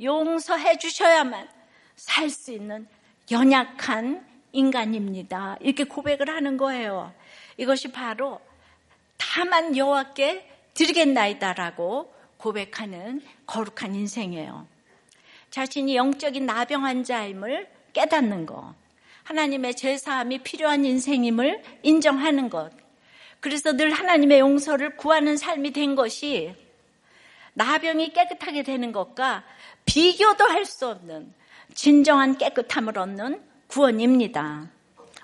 용서해 0.00 0.78
주셔야만 0.78 1.48
살 1.96 2.30
수 2.30 2.52
있는 2.52 2.88
연약한 3.30 4.26
인간입니다. 4.52 5.56
이렇게 5.60 5.84
고백을 5.84 6.28
하는 6.28 6.56
거예요. 6.56 7.12
이것이 7.56 7.92
바로 7.92 8.40
다만 9.16 9.76
여호와께 9.76 10.48
드리겠나이다라고 10.74 12.12
고백하는 12.36 13.22
거룩한 13.46 13.94
인생이에요. 13.94 14.66
자신이 15.50 15.96
영적인 15.96 16.46
나병 16.46 17.04
자임을 17.04 17.68
깨닫는 17.92 18.46
것, 18.46 18.74
하나님의 19.24 19.74
제사함이 19.76 20.38
필요한 20.38 20.84
인생임을 20.84 21.62
인정하는 21.82 22.48
것, 22.48 22.72
그래서 23.40 23.72
늘 23.72 23.92
하나님의 23.92 24.38
용서를 24.40 24.96
구하는 24.96 25.36
삶이 25.36 25.72
된 25.72 25.94
것이 25.94 26.54
나병이 27.54 28.12
깨끗하게 28.12 28.62
되는 28.62 28.92
것과 28.92 29.44
비교도 29.84 30.44
할 30.44 30.64
수 30.64 30.88
없는 30.88 31.32
진정한 31.74 32.38
깨끗함을 32.38 32.98
얻는 32.98 33.42
구원입니다. 33.66 34.70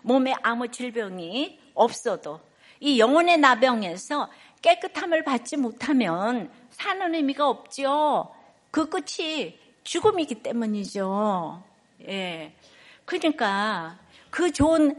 몸에 0.02 0.34
아무 0.42 0.68
질병이 0.68 1.57
없어도 1.78 2.40
이 2.80 2.98
영혼의 2.98 3.38
나병에서 3.38 4.28
깨끗함을 4.62 5.24
받지 5.24 5.56
못하면 5.56 6.50
사는 6.70 7.14
의미가 7.14 7.48
없죠. 7.48 8.32
그 8.70 8.88
끝이 8.88 9.58
죽음이기 9.84 10.36
때문이죠. 10.42 11.62
예. 12.08 12.52
그러니까 13.04 13.98
그 14.30 14.52
좋은 14.52 14.98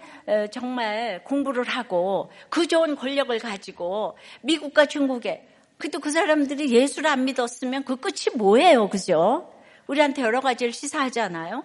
정말 0.51 1.23
공부를 1.23 1.65
하고 1.65 2.31
그 2.49 2.67
좋은 2.67 2.95
권력을 2.95 3.37
가지고 3.39 4.17
미국과 4.41 4.87
중국에 4.87 5.47
그래도 5.77 5.99
그 5.99 6.11
사람들이 6.11 6.71
예수를 6.71 7.09
안 7.09 7.25
믿었으면 7.25 7.85
그 7.85 7.95
끝이 7.95 8.35
뭐예요, 8.35 8.89
그죠? 8.89 9.53
우리한테 9.87 10.23
여러 10.23 10.41
가지를 10.41 10.73
시사하잖아요. 10.73 11.63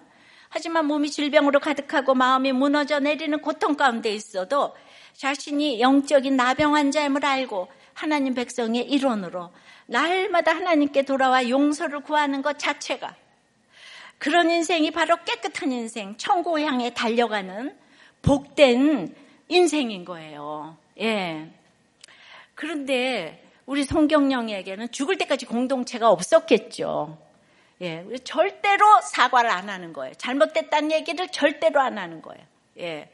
하지만 0.51 0.87
몸이 0.87 1.11
질병으로 1.11 1.59
가득하고 1.59 2.15
마음이 2.15 2.53
무너져 2.53 3.01
내리는 3.01 3.41
고통 3.41 3.75
가운데 3.75 4.13
있어도 4.13 4.75
자신이 5.15 5.81
영적인 5.81 6.37
나병 6.37 6.75
환자임을 6.75 7.25
알고 7.25 7.69
하나님 7.95 8.35
백성의 8.35 8.83
일원으로 8.91 9.51
날마다 9.87 10.55
하나님께 10.55 11.03
돌아와 11.03 11.49
용서를 11.49 12.01
구하는 12.01 12.43
것 12.43 12.59
자체가 12.59 13.15
그런 14.19 14.51
인생이 14.51 14.91
바로 14.91 15.17
깨끗한 15.25 15.73
인생, 15.73 16.17
천국 16.17 16.59
향해 16.61 16.93
달려가는 16.95 17.77
복된 18.23 19.15
인생인 19.49 20.05
거예요. 20.05 20.77
예. 21.01 21.51
그런데 22.55 23.45
우리 23.67 23.85
성경령에게는 23.85 24.91
죽을 24.93 25.19
때까지 25.19 25.47
공동체가 25.47 26.11
없었겠죠. 26.11 27.19
예. 27.83 28.07
절대로 28.25 29.01
사과를 29.03 29.51
안 29.51 29.69
하는 29.69 29.93
거예요. 29.93 30.15
잘못됐다는 30.15 30.93
얘기를 30.93 31.29
절대로 31.29 31.81
안 31.81 31.99
하는 31.99 32.23
거예요. 32.23 32.43
예. 32.79 33.11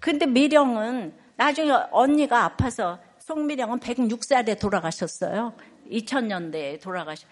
근데 0.00 0.26
미령은 0.26 1.14
나중에 1.36 1.70
언니가 1.90 2.44
아파서 2.44 2.98
송미령은 3.18 3.80
106살에 3.80 4.58
돌아가셨어요. 4.58 5.54
2000년대에 5.90 6.80
돌아가셨. 6.80 7.28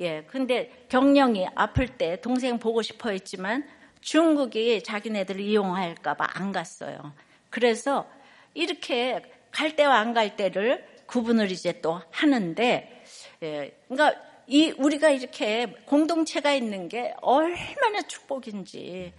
예. 0.00 0.22
근데 0.24 0.70
경령이 0.88 1.48
아플 1.54 1.88
때 1.88 2.20
동생 2.20 2.58
보고 2.58 2.82
싶어 2.82 3.10
했지만 3.10 3.66
중국이 4.00 4.82
자기네들을 4.82 5.40
이용할까봐 5.40 6.26
안 6.34 6.52
갔어요. 6.52 7.12
그래서 7.50 8.08
이렇게 8.54 9.22
갈 9.50 9.76
때와 9.76 9.96
안 9.98 10.14
갈 10.14 10.36
때를 10.36 10.86
구분을 11.06 11.50
이제 11.50 11.80
또 11.80 12.00
하는데, 12.10 13.02
예. 13.42 13.76
그러니까 13.88 14.20
이 14.46 14.70
우리가 14.78 15.10
이렇게 15.10 15.66
공동체가 15.86 16.52
있는 16.52 16.88
게 16.88 17.14
얼마나 17.22 18.02
축복인지. 18.06 19.12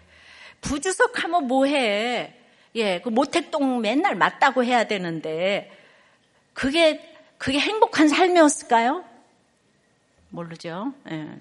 부주석하면 0.61 1.47
뭐해? 1.47 2.35
예, 2.75 3.01
그 3.01 3.09
모택동 3.09 3.81
맨날 3.81 4.15
맞다고 4.15 4.63
해야 4.63 4.85
되는데 4.85 5.71
그게 6.53 7.15
그게 7.37 7.59
행복한 7.59 8.07
삶이었을까요? 8.07 9.03
모르죠. 10.29 10.93
예. 11.09 11.39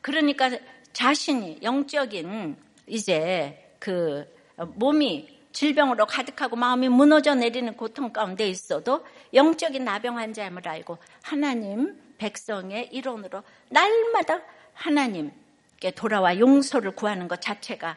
그러니까 0.00 0.50
자신이 0.92 1.58
영적인 1.62 2.56
이제 2.86 3.74
그 3.78 4.24
몸이 4.56 5.34
질병으로 5.52 6.06
가득하고 6.06 6.56
마음이 6.56 6.88
무너져 6.88 7.34
내리는 7.34 7.74
고통 7.76 8.12
가운데 8.12 8.46
있어도 8.48 9.04
영적인 9.32 9.84
나병 9.84 10.18
환자임을 10.18 10.66
알고 10.66 10.98
하나님 11.22 11.96
백성의 12.18 12.88
일원으로 12.92 13.42
날마다 13.70 14.40
하나님께 14.72 15.92
돌아와 15.94 16.38
용서를 16.38 16.92
구하는 16.92 17.28
것 17.28 17.40
자체가 17.40 17.96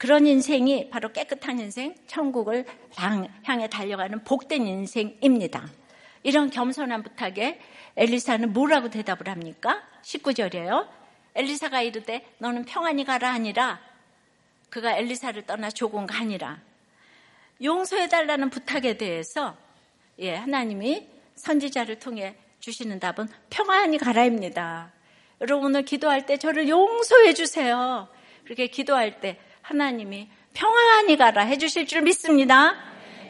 그런 0.00 0.26
인생이 0.26 0.88
바로 0.88 1.12
깨끗한 1.12 1.60
인생, 1.60 1.94
천국을 2.06 2.64
향해 2.96 3.68
달려가는 3.68 4.24
복된 4.24 4.66
인생입니다. 4.66 5.68
이런 6.22 6.48
겸손한 6.48 7.02
부탁에 7.02 7.60
엘리사는 7.96 8.50
뭐라고 8.54 8.88
대답을 8.88 9.28
합니까? 9.28 9.82
19절이에요. 10.02 10.88
엘리사가 11.34 11.82
이르되 11.82 12.26
너는 12.38 12.64
평안히 12.64 13.04
가라 13.04 13.30
하니라. 13.34 13.78
그가 14.70 14.96
엘리사를 14.96 15.42
떠나 15.42 15.68
조금 15.68 16.06
가니라. 16.06 16.62
용서해달라는 17.62 18.48
부탁에 18.48 18.96
대해서 18.96 19.54
예, 20.18 20.34
하나님이 20.34 21.08
선지자를 21.34 21.98
통해 21.98 22.36
주시는 22.60 23.00
답은 23.00 23.28
평안히 23.50 23.98
가라입니다. 23.98 24.92
여러분 25.42 25.66
오늘 25.66 25.82
기도할 25.82 26.24
때 26.24 26.38
저를 26.38 26.70
용서해 26.70 27.34
주세요. 27.34 28.08
그렇게 28.44 28.68
기도할 28.68 29.20
때 29.20 29.38
하나님이 29.70 30.28
평안히 30.52 31.16
가라 31.16 31.42
해주실 31.44 31.86
줄 31.86 32.02
믿습니다. 32.02 32.74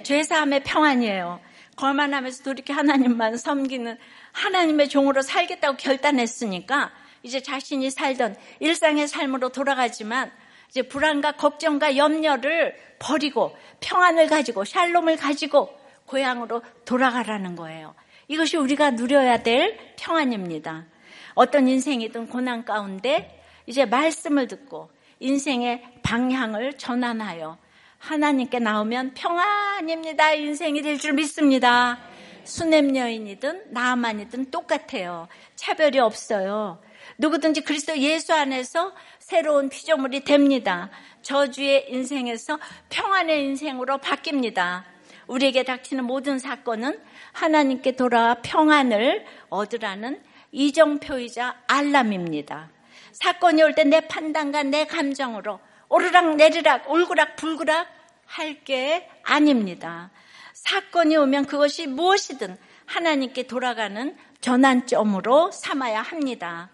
죄사함의 0.02 0.62
평안이에요. 0.64 1.38
거만하면서 1.76 2.42
돌이켜 2.42 2.72
하나님만 2.72 3.36
섬기는 3.36 3.98
하나님의 4.32 4.88
종으로 4.88 5.20
살겠다고 5.20 5.76
결단했으니까 5.76 6.92
이제 7.22 7.42
자신이 7.42 7.90
살던 7.90 8.36
일상의 8.60 9.06
삶으로 9.06 9.50
돌아가지만 9.50 10.32
이제 10.70 10.80
불안과 10.80 11.32
걱정과 11.32 11.98
염려를 11.98 12.74
버리고 12.98 13.54
평안을 13.80 14.28
가지고 14.28 14.64
샬롬을 14.64 15.18
가지고 15.18 15.78
고향으로 16.06 16.62
돌아가라는 16.86 17.54
거예요. 17.54 17.94
이것이 18.28 18.56
우리가 18.56 18.92
누려야 18.92 19.42
될 19.42 19.76
평안입니다. 19.98 20.86
어떤 21.34 21.68
인생이든 21.68 22.28
고난 22.28 22.64
가운데 22.64 23.44
이제 23.66 23.84
말씀을 23.84 24.48
듣고 24.48 24.90
인생의 25.20 25.82
방향을 26.02 26.74
전환하여 26.74 27.58
하나님께 27.98 28.58
나오면 28.58 29.12
평안입니다. 29.14 30.32
인생이 30.32 30.82
될 30.82 30.98
줄 30.98 31.12
믿습니다. 31.12 31.98
수냄 32.44 32.96
여인이든 32.96 33.66
나만이든 33.70 34.50
똑같아요. 34.50 35.28
차별이 35.54 35.98
없어요. 35.98 36.80
누구든지 37.18 37.60
그리스도 37.60 37.96
예수 37.98 38.32
안에서 38.32 38.92
새로운 39.18 39.68
피조물이 39.68 40.24
됩니다. 40.24 40.90
저주의 41.22 41.84
인생에서 41.92 42.58
평안의 42.88 43.44
인생으로 43.44 43.98
바뀝니다. 43.98 44.84
우리에게 45.26 45.62
닥치는 45.62 46.04
모든 46.04 46.38
사건은 46.38 46.98
하나님께 47.32 47.92
돌아와 47.92 48.36
평안을 48.42 49.24
얻으라는 49.50 50.20
이정표이자 50.50 51.62
알람입니다. 51.68 52.70
사건이 53.12 53.62
올 53.62 53.72
때 53.74 53.84
내 53.84 54.00
판단과 54.00 54.62
내 54.64 54.86
감정으로 54.86 55.60
오르락 55.88 56.36
내리락 56.36 56.90
울그락 56.90 57.36
불그락 57.36 57.86
할 58.26 58.62
게 58.64 59.08
아닙니다. 59.24 60.10
사건이 60.54 61.16
오면 61.16 61.46
그것이 61.46 61.86
무엇이든 61.86 62.56
하나님께 62.86 63.44
돌아가는 63.44 64.16
전환점으로 64.40 65.50
삼아야 65.52 66.02
합니다. 66.02 66.70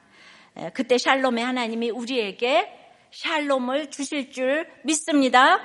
그때 0.74 0.99
샬롬의 0.99 1.45
하나님이 1.45 1.91
우리에게 1.91 2.72
샬롬을 3.11 3.91
주실 3.91 4.32
줄 4.32 4.68
믿습니다. 4.84 5.61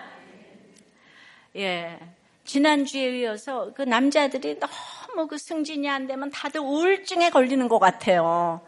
예. 1.58 2.00
지난주에 2.46 3.20
이어서 3.20 3.74
그 3.74 3.82
남자들이 3.84 4.60
너무 4.60 5.28
그 5.28 5.38
승진이 5.38 5.90
안 5.90 6.08
되면 6.08 6.30
다들 6.32 6.62
우울증에 6.62 7.30
걸리는 7.30 7.68
것 7.68 7.80
같아요. 7.80 8.62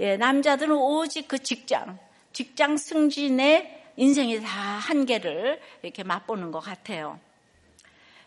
예, 0.00 0.16
남자들은 0.16 0.74
오직 0.74 1.28
그 1.28 1.38
직장, 1.38 1.98
직장 2.32 2.76
승진의 2.76 3.84
인생의 3.96 4.42
다 4.42 4.48
한계를 4.48 5.60
이렇게 5.82 6.02
맛보는 6.02 6.50
것 6.50 6.60
같아요. 6.60 7.18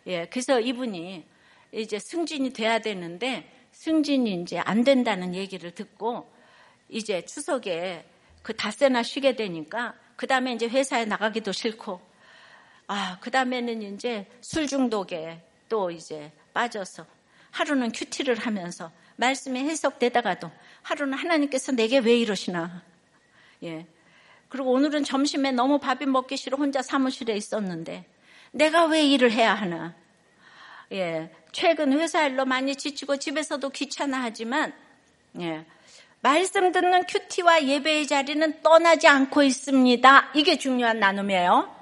예, 0.07 0.26
그래서 0.26 0.59
이분이 0.59 1.26
이제 1.72 1.99
승진이 1.99 2.53
돼야 2.53 2.80
되는데 2.80 3.49
승진이 3.72 4.41
이제 4.41 4.57
안 4.59 4.84
된다는 4.84 5.36
얘기를 5.36 5.72
듣고 5.72 6.28
이제 6.89 7.24
추석에 7.24 8.05
그 8.41 8.55
닷새나 8.55 9.03
쉬게 9.03 9.36
되니까 9.36 9.93
그 10.15 10.26
다음에 10.26 10.53
이제 10.53 10.67
회사에 10.67 11.05
나가기도 11.05 11.51
싫고 11.51 12.01
아, 12.88 13.20
그 13.22 13.30
다음에는 13.30 13.84
이제 13.93 14.26
술 14.41 14.65
중독에 14.65 15.43
또 15.70 15.91
이제 15.91 16.32
빠져서 16.53 17.05
하루는 17.51 17.91
큐티를 17.91 18.39
하면서 18.39 18.91
말씀이 19.17 19.59
해석되다가도 19.59 20.49
하루는 20.89 21.17
하나님께서 21.17 21.71
내게 21.71 21.99
왜 21.99 22.17
이러시나. 22.17 22.81
예. 23.63 23.85
그리고 24.47 24.71
오늘은 24.71 25.03
점심에 25.03 25.51
너무 25.51 25.77
밥이 25.77 26.07
먹기 26.07 26.35
싫어 26.35 26.57
혼자 26.57 26.81
사무실에 26.81 27.35
있었는데 27.35 28.05
내가 28.51 28.85
왜 28.85 29.03
일을 29.03 29.31
해야 29.31 29.53
하나. 29.53 29.93
예. 30.91 31.31
최근 31.51 31.93
회사 31.93 32.25
일로 32.25 32.45
많이 32.45 32.75
지치고 32.75 33.17
집에서도 33.17 33.69
귀찮아하지만 33.69 34.73
예. 35.39 35.63
말씀 36.21 36.71
듣는 36.71 37.05
큐티와 37.05 37.65
예배의 37.65 38.07
자리는 38.07 38.63
떠나지 38.63 39.07
않고 39.07 39.43
있습니다. 39.43 40.31
이게 40.33 40.57
중요한 40.57 40.99
나눔이에요. 40.99 41.75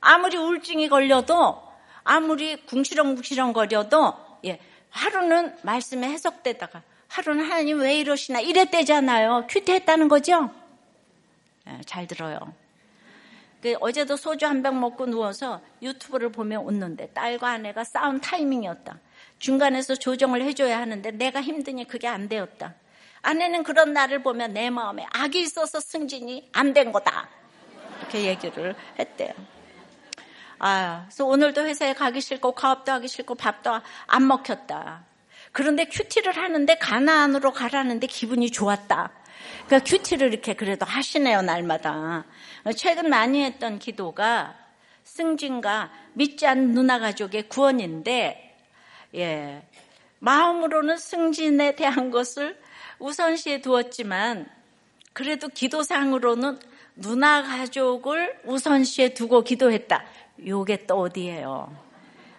아무리 0.00 0.38
우울증이 0.38 0.88
걸려도 0.88 1.62
아무리 2.02 2.56
궁시렁궁시렁 2.64 3.52
거려도 3.52 4.14
예, 4.46 4.58
하루는 4.88 5.54
말씀에 5.62 6.08
해석되다가 6.08 6.82
하루는 7.12 7.44
하나님 7.44 7.78
왜 7.80 7.98
이러시나 7.98 8.40
이랬대잖아요. 8.40 9.46
큐티했다는 9.48 10.08
거죠? 10.08 10.50
네, 11.66 11.78
잘 11.84 12.06
들어요. 12.06 12.38
그 13.60 13.76
어제도 13.80 14.16
소주 14.16 14.46
한 14.46 14.62
병 14.62 14.80
먹고 14.80 15.04
누워서 15.06 15.60
유튜브를 15.82 16.32
보며 16.32 16.60
웃는데 16.60 17.08
딸과 17.08 17.50
아내가 17.50 17.84
싸운 17.84 18.18
타이밍이었다. 18.20 18.98
중간에서 19.38 19.94
조정을 19.94 20.42
해줘야 20.42 20.80
하는데 20.80 21.10
내가 21.10 21.42
힘드니 21.42 21.86
그게 21.86 22.08
안 22.08 22.28
되었다. 22.30 22.74
아내는 23.20 23.62
그런 23.62 23.92
나를 23.92 24.22
보면 24.22 24.54
내 24.54 24.70
마음에 24.70 25.06
악이 25.12 25.38
있어서 25.42 25.80
승진이 25.80 26.48
안 26.52 26.72
된 26.72 26.92
거다. 26.92 27.28
이렇게 28.00 28.24
얘기를 28.24 28.74
했대요. 28.98 29.32
아, 30.58 31.02
그래서 31.06 31.26
오늘도 31.26 31.62
회사에 31.66 31.92
가기 31.92 32.20
싫고 32.22 32.52
가업도 32.52 32.90
하기 32.92 33.06
싫고 33.06 33.34
밥도 33.34 33.80
안 34.06 34.26
먹혔다. 34.26 35.04
그런데 35.52 35.84
큐티를 35.84 36.36
하는데 36.36 36.74
가나안으로 36.76 37.52
가라는데 37.52 38.06
기분이 38.06 38.50
좋았다. 38.50 39.10
그러니까 39.66 39.90
큐티를 39.90 40.32
이렇게 40.32 40.54
그래도 40.54 40.86
하시네요, 40.86 41.42
날마다. 41.42 42.24
최근 42.76 43.10
많이 43.10 43.44
했던 43.44 43.78
기도가 43.78 44.56
승진과 45.04 45.90
믿지 46.14 46.46
않는 46.46 46.72
누나 46.72 46.98
가족의 46.98 47.48
구원인데, 47.48 48.56
예. 49.14 49.62
마음으로는 50.20 50.96
승진에 50.96 51.74
대한 51.74 52.10
것을 52.10 52.58
우선시에 52.98 53.60
두었지만, 53.60 54.48
그래도 55.12 55.48
기도상으로는 55.48 56.58
누나 56.96 57.42
가족을 57.42 58.40
우선시에 58.44 59.14
두고 59.14 59.42
기도했다. 59.42 60.04
요게 60.46 60.86
또 60.86 61.00
어디예요? 61.00 61.76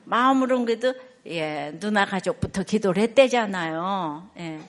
마음으로는 0.05 0.66
그래도 0.66 0.93
예, 1.28 1.71
누나 1.80 2.05
가족부터 2.05 2.63
기도를 2.63 3.01
했대잖아요. 3.03 4.30
예. 4.39 4.59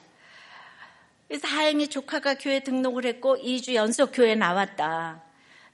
그래서 1.26 1.48
다행히 1.48 1.88
조카가 1.88 2.34
교회 2.34 2.60
등록을 2.60 3.06
했고 3.06 3.36
2주 3.36 3.74
연속 3.74 4.12
교회 4.12 4.34
나왔다. 4.34 5.22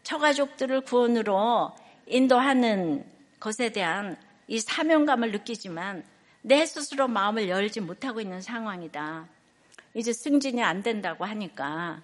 처가족들을 0.03 0.83
구원으로 0.83 1.73
인도하는 2.07 3.05
것에 3.39 3.71
대한 3.71 4.17
이 4.49 4.59
사명감을 4.59 5.33
느끼지만 5.33 6.03
내 6.43 6.65
스스로 6.65 7.09
마음을 7.09 7.49
열지 7.49 7.81
못하고 7.81 8.21
있는 8.21 8.41
상황이다. 8.41 9.27
이제 9.95 10.13
승진이 10.13 10.63
안 10.63 10.83
된다고 10.83 11.25
하니까 11.25 12.01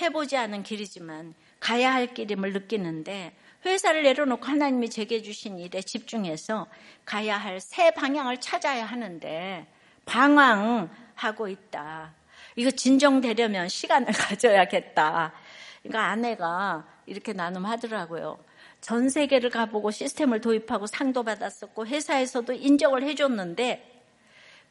해보지 0.00 0.36
않은 0.36 0.62
길이지만 0.62 1.34
가야 1.58 1.92
할 1.92 2.14
길임을 2.14 2.52
느끼는데 2.52 3.34
회사를 3.64 4.02
내려놓고 4.02 4.44
하나님이 4.44 4.90
제게 4.90 5.22
주신 5.22 5.58
일에 5.58 5.80
집중해서 5.80 6.66
가야 7.04 7.36
할 7.38 7.60
새 7.60 7.90
방향을 7.92 8.40
찾아야 8.40 8.84
하는데 8.84 9.66
방황하고 10.06 11.48
있다. 11.48 12.12
이거 12.56 12.70
진정되려면 12.70 13.68
시간을 13.68 14.12
가져야겠다. 14.12 15.32
그러니까 15.82 16.06
아내가 16.10 16.84
이렇게 17.06 17.32
나눔하더라고요. 17.32 18.38
전 18.80 19.08
세계를 19.08 19.50
가보고 19.50 19.90
시스템을 19.90 20.40
도입하고 20.40 20.86
상도 20.86 21.22
받았었고 21.22 21.86
회사에서도 21.86 22.52
인정을 22.52 23.02
해줬는데 23.04 24.02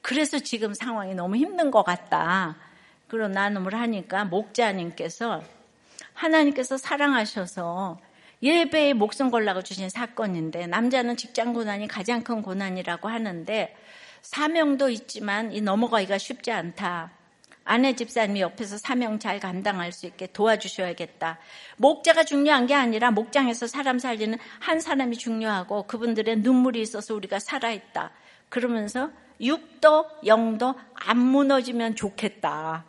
그래서 0.02 0.38
지금 0.40 0.74
상황이 0.74 1.16
너무 1.16 1.36
힘든 1.36 1.72
것 1.72 1.84
같다. 1.84 2.58
그런 3.08 3.32
나눔을 3.32 3.74
하니까 3.74 4.26
목자님께서 4.26 5.44
하나님께서 6.14 6.78
사랑하셔서 6.78 8.00
예배에 8.44 8.94
목숨 8.94 9.32
걸라고 9.32 9.62
주신 9.62 9.90
사건인데 9.90 10.68
남자는 10.68 11.16
직장 11.16 11.54
고난이 11.54 11.88
가장 11.88 12.24
큰 12.24 12.42
고난이라고 12.42 13.08
하는데 13.08 13.74
사명도 14.22 14.90
있지만 14.90 15.54
이 15.54 15.62
넘어가기가 15.62 16.18
쉽지 16.18 16.52
않다. 16.52 17.12
아내 17.66 17.96
집사님이 17.96 18.42
옆에서 18.42 18.78
사명 18.78 19.20
잘 19.20 19.40
감당할 19.40 19.94
수 19.94 20.06
있게 20.06 20.28
도와주셔야겠다. 20.28 21.40
목자가 21.78 22.26
중요한 22.26 22.68
게 22.68 22.74
아니라 22.74 23.12
목장에서 23.12 23.68
사람 23.68 24.00
살리는 24.00 24.38
한 24.60 24.82
사람이 24.82 25.16
중요하고 25.18 25.84
그분들의 25.84 26.40
눈물이 26.40 26.82
있어서 26.82 27.16
우리가 27.16 27.40
살아있다. 27.40 28.12
그러면서 28.50 29.10
육도 29.40 30.08
영도 30.26 30.76
안 30.94 31.18
무너지면 31.18 31.96
좋겠다. 31.96 32.84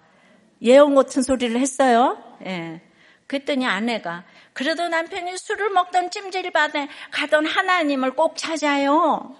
예언 0.62 0.96
같은 0.96 1.22
소리를 1.22 1.56
했어요. 1.60 2.18
예. 2.44 2.80
그랬더니 3.26 3.66
아내가 3.66 4.24
그래도 4.52 4.88
남편이 4.88 5.36
술을 5.36 5.70
먹던 5.70 6.10
찜질방에 6.10 6.88
가던 7.10 7.46
하나님을 7.46 8.12
꼭 8.12 8.36
찾아요. 8.36 9.36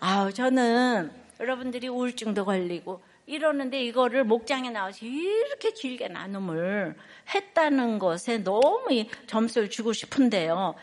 아우 0.00 0.32
저는 0.32 1.10
여러분들이 1.40 1.88
우울증도 1.88 2.44
걸리고 2.44 3.02
이러는데 3.26 3.82
이거를 3.82 4.24
목장에 4.24 4.70
나와서 4.70 5.04
이렇게 5.04 5.72
길게 5.72 6.08
나눔을 6.08 6.96
했다는 7.34 7.98
것에 7.98 8.38
너무 8.38 9.04
점수를 9.26 9.68
주고 9.68 9.92
싶은데요. 9.92 10.74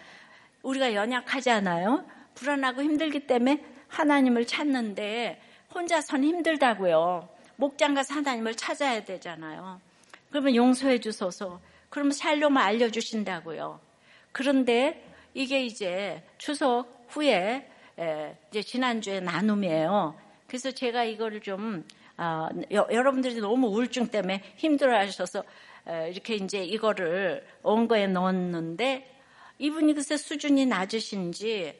우리가 0.61 0.93
연약하잖아요. 0.93 2.05
불안하고 2.35 2.83
힘들기 2.83 3.27
때문에 3.27 3.63
하나님을 3.87 4.45
찾는데 4.45 5.41
혼자선 5.73 6.23
힘들다고요. 6.23 7.29
목장 7.55 7.93
가서 7.93 8.13
하나님을 8.15 8.55
찾아야 8.55 9.03
되잖아요. 9.03 9.79
그러면 10.29 10.55
용서해 10.55 10.99
주소서. 10.99 11.59
그러면 11.95 12.11
샬롬을 12.11 12.61
알려주신다고요. 12.61 13.79
그런데 14.33 15.01
이게 15.33 15.63
이제 15.63 16.21
추석 16.37 17.05
후에 17.07 17.71
이제 18.49 18.61
지난주에 18.61 19.21
나눔이에요. 19.21 20.13
그래서 20.45 20.71
제가 20.71 21.05
이거를 21.05 21.39
좀 21.39 21.85
어, 22.17 22.49
여, 22.71 22.85
러분들이 22.89 23.35
너무 23.39 23.67
우울증 23.67 24.07
때문에 24.07 24.43
힘들어하셔서 24.57 25.45
이렇게 26.11 26.35
이제 26.35 26.65
이거를 26.65 27.47
원고에 27.63 28.07
넣었는데 28.07 29.09
이분이 29.59 29.93
글쎄 29.93 30.17
수준이 30.17 30.65
낮으신지 30.65 31.79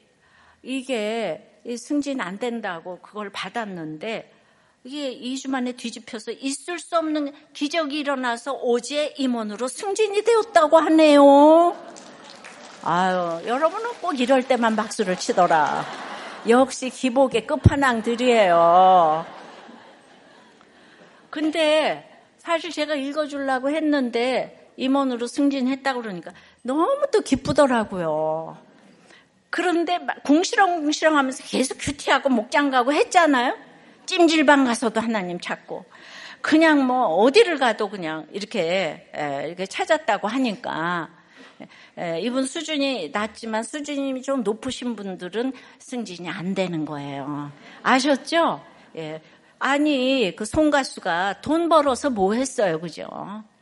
이게 0.64 1.62
승진 1.78 2.22
안 2.22 2.40
된다고 2.40 3.00
그걸 3.02 3.32
받았는데 3.32 4.32
이게 4.86 5.20
2주 5.20 5.50
만에 5.50 5.72
뒤집혀서 5.72 6.34
있을 6.34 6.78
수 6.78 6.96
없는 6.96 7.34
기적이 7.54 8.02
일어나서 8.02 8.54
어제 8.54 9.16
임원으로 9.18 9.68
승진이 9.68 10.22
되었다고 10.24 10.78
하네요. 10.78 11.76
아유, 12.84 13.42
여러분은 13.48 13.94
꼭 14.00 14.20
이럴 14.20 14.48
때만 14.48 14.76
박수를 14.76 15.18
치더라. 15.18 15.84
역시 16.48 16.92
기복의 16.92 17.48
끝판왕들이에요. 17.48 19.26
근데 21.32 22.22
사실 22.38 22.70
제가 22.70 22.94
읽어주려고 22.94 23.72
했는데 23.72 24.70
임원으로 24.78 25.26
승진했다고 25.26 26.04
그러니까 26.04 26.32
너무 26.62 27.08
또 27.12 27.22
기쁘더라고요. 27.22 28.56
그런데 29.50 30.00
궁시렁궁시렁 30.26 31.18
하면서 31.18 31.44
계속 31.44 31.80
큐티하고 31.80 32.30
목장 32.30 32.70
가고 32.70 32.94
했잖아요. 32.94 33.65
찜질방 34.06 34.66
가서도 34.66 35.02
하나님 35.02 35.40
찾고 35.40 35.86
그냥 36.42 36.86
뭐 36.86 37.08
어디를 37.08 37.58
가도 37.58 37.90
그냥 37.90 38.28
이렇게 38.32 39.10
이렇게 39.46 39.66
찾았다고 39.66 40.28
하니까 40.28 41.10
이분 42.22 42.46
수준이 42.46 43.10
낮지만 43.10 43.64
수준이 43.64 44.22
좀 44.22 44.44
높으신 44.44 44.96
분들은 44.96 45.54
승진이 45.80 46.30
안 46.30 46.54
되는 46.54 46.86
거예요. 46.86 47.52
아셨죠? 47.82 48.64
예. 48.98 49.22
아니 49.58 50.34
그 50.36 50.46
송가수가 50.46 51.42
돈 51.42 51.70
벌어서 51.70 52.10
뭐 52.10 52.34
했어요, 52.34 52.80
그죠? 52.80 53.08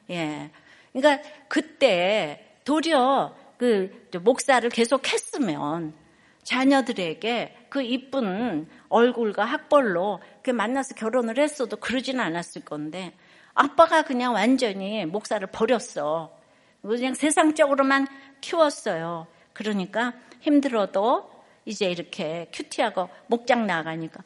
예. 0.09 0.49
그러니까 0.91 1.23
그때 1.47 2.57
도리어 2.65 3.35
그 3.57 4.09
목사를 4.21 4.67
계속 4.69 5.11
했으면 5.11 5.93
자녀들에게 6.43 7.67
그 7.69 7.81
이쁜 7.81 8.67
얼굴과 8.89 9.45
학벌로 9.45 10.19
그 10.43 10.51
만나서 10.51 10.95
결혼을 10.95 11.39
했어도 11.39 11.77
그러지는 11.77 12.19
않았을 12.19 12.63
건데 12.63 13.13
아빠가 13.53 14.03
그냥 14.03 14.33
완전히 14.33 15.05
목사를 15.05 15.45
버렸어. 15.47 16.31
그냥 16.81 17.13
세상적으로만 17.13 18.07
키웠어요. 18.41 19.27
그러니까 19.53 20.13
힘들어도 20.41 21.31
이제 21.65 21.89
이렇게 21.89 22.49
큐티하고 22.51 23.09
목장 23.27 23.65
나가니까 23.65 24.23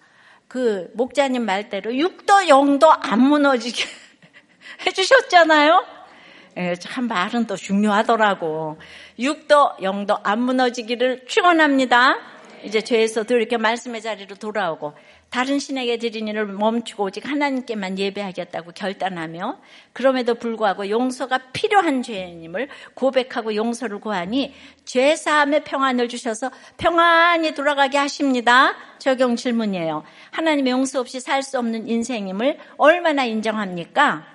그 0.48 0.90
목자님 0.96 1.46
말대로 1.46 1.96
육도 1.96 2.48
영도 2.48 2.92
안 2.92 3.22
무너지게 3.22 3.84
해주셨잖아요. 4.88 5.86
예, 6.58 6.74
참 6.76 7.08
말은 7.08 7.46
또 7.46 7.56
중요하더라고. 7.56 8.80
육도 9.20 9.78
영도 9.84 10.18
안 10.24 10.40
무너지기를 10.40 11.28
축원합니다. 11.28 12.16
이제 12.64 12.82
죄에서 12.82 13.24
도 13.24 13.36
이렇게 13.36 13.58
말씀의 13.58 14.02
자리로 14.02 14.36
돌아오고 14.36 14.96
다른 15.30 15.60
신에게 15.60 15.98
드린 15.98 16.28
일을 16.28 16.46
멈추고 16.46 17.06
오직 17.06 17.28
하나님께만 17.30 18.00
예배하겠다고 18.00 18.72
결단하며 18.72 19.60
그럼에도 19.94 20.36
불구하고 20.36 20.90
용서가 20.90 21.38
필요한 21.52 22.02
죄인임을 22.02 22.70
고백하고 22.94 23.54
용서를 23.56 24.00
구하니 24.00 24.54
죄 24.86 25.16
사함의 25.16 25.64
평안을 25.66 26.08
주셔서 26.08 26.50
평안히 26.78 27.54
돌아가게 27.54 27.98
하십니다. 27.98 28.76
적용 29.00 29.36
질문이에요. 29.36 30.04
하나님의 30.32 30.72
용서 30.72 31.00
없이 31.02 31.20
살 31.20 31.44
수 31.44 31.60
없는 31.60 31.88
인생임을 31.88 32.58
얼마나 32.78 33.24
인정합니까? 33.24 34.26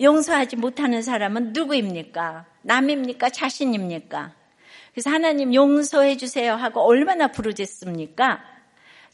용서하지 0.00 0.56
못하는 0.56 1.02
사람은 1.02 1.52
누구입니까? 1.52 2.46
남입니까? 2.62 3.30
자신입니까? 3.30 4.32
그래서 4.92 5.10
하나님 5.10 5.54
용서해 5.54 6.16
주세요 6.16 6.54
하고 6.54 6.80
얼마나 6.82 7.28
부르짖습니까? 7.28 8.51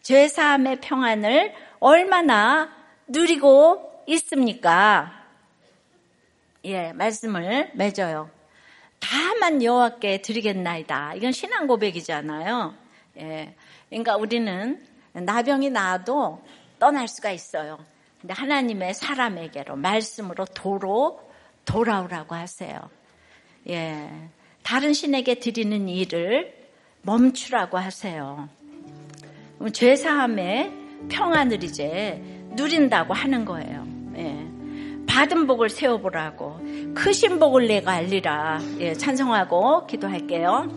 죄사함의 0.09 0.81
평안을 0.81 1.53
얼마나 1.81 2.71
누리고 3.09 4.05
있습니까? 4.07 5.13
예, 6.65 6.95
말씀을 6.95 7.73
맺어요. 7.75 8.31
다만 9.01 9.63
여호와께 9.63 10.23
드리겠나이다. 10.23 11.13
이건 11.13 11.33
신앙 11.33 11.67
고백이잖아요. 11.67 12.75
예, 13.19 13.55
그러니까 13.91 14.17
우리는 14.17 14.83
나병이 15.13 15.69
나도 15.69 16.43
떠날 16.79 17.07
수가 17.07 17.31
있어요. 17.31 17.79
근데 18.19 18.33
하나님의 18.33 18.95
사람에게로 18.95 19.77
말씀으로 19.77 20.47
도로 20.47 21.21
돌아오라고 21.67 22.35
하세요. 22.35 22.81
예, 23.69 24.11
다른 24.63 24.95
신에게 24.95 25.35
드리는 25.35 25.87
일을 25.87 26.57
멈추라고 27.03 27.77
하세요. 27.77 28.49
죄사함의 29.73 30.73
평안을 31.09 31.63
이제 31.65 32.23
누린다고 32.55 33.15
하는 33.15 33.45
거예요. 33.45 33.87
예. 34.17 34.47
받은 35.07 35.47
복을 35.47 35.71
세워보라고 35.71 36.61
크신 36.95 37.39
복을 37.39 37.67
내가 37.67 37.93
알리라. 37.93 38.61
예, 38.81 38.93
찬성하고 38.95 39.87
기도할게요. 39.87 40.69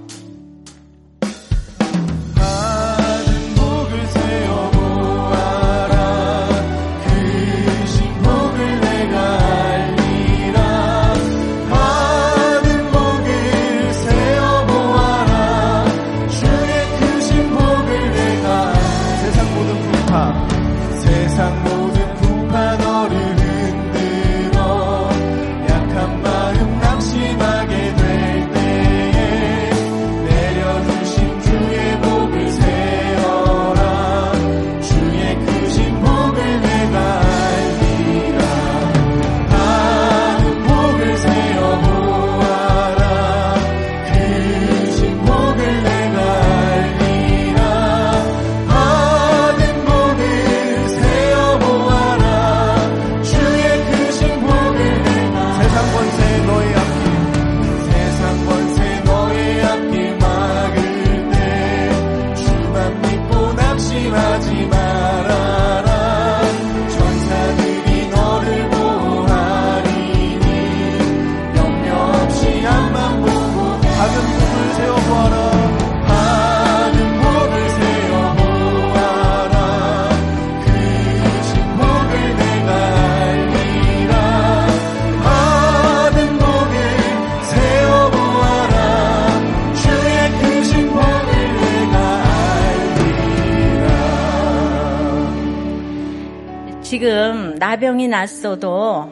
지금 96.91 97.55
나병이 97.55 98.09
났어도 98.09 99.09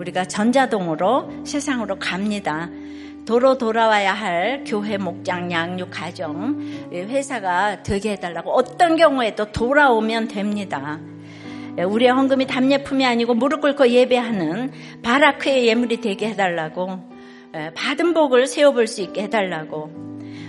우리가 0.00 0.24
전자동으로 0.24 1.44
세상으로 1.44 2.00
갑니다. 2.00 2.68
도로 3.24 3.56
돌아와야 3.56 4.12
할 4.12 4.64
교회 4.66 4.96
목장 4.96 5.52
양육 5.52 5.90
가정 5.92 6.58
회사가 6.92 7.84
되게 7.84 8.10
해달라고 8.14 8.50
어떤 8.50 8.96
경우에도 8.96 9.52
돌아오면 9.52 10.26
됩니다. 10.26 10.98
우리의 11.78 12.10
헌금이 12.10 12.48
답례품이 12.48 13.06
아니고 13.06 13.34
무릎 13.34 13.60
꿇고 13.60 13.90
예배하는 13.90 14.72
바라크의 15.04 15.68
예물이 15.68 16.00
되게 16.00 16.30
해달라고 16.30 16.98
받은 17.76 18.12
복을 18.12 18.48
세워볼 18.48 18.88
수 18.88 19.02
있게 19.02 19.22
해달라고 19.22 19.88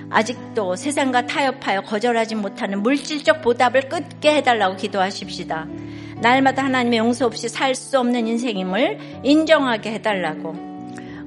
아직도 0.09 0.75
세상과 0.75 1.27
타협하여 1.27 1.81
거절하지 1.81 2.33
못하는 2.33 2.81
물질적 2.81 3.43
보답을 3.43 3.81
끊게 3.87 4.37
해달라고 4.37 4.77
기도하십시다. 4.77 5.67
날마다 6.21 6.63
하나님의 6.63 6.99
용서 6.99 7.25
없이 7.25 7.49
살 7.49 7.75
수 7.75 7.99
없는 7.99 8.27
인생임을 8.27 9.21
인정하게 9.23 9.91
해달라고 9.93 10.55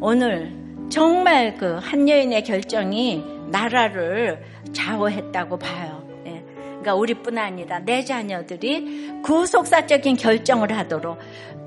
오늘 0.01 0.53
정말 0.91 1.57
그 1.57 1.79
한 1.83 2.09
여인의 2.09 2.45
결정이 2.45 3.23
나라를 3.49 4.43
좌우했다고 4.73 5.59
봐요. 5.59 6.03
예. 6.27 6.43
그러니까 6.81 6.95
우리뿐 6.95 7.37
아니라 7.39 7.81
내 7.81 8.05
자녀들이 8.05 9.11
구속사적인 9.23 10.17
결정을 10.17 10.77
하도록 10.79 11.19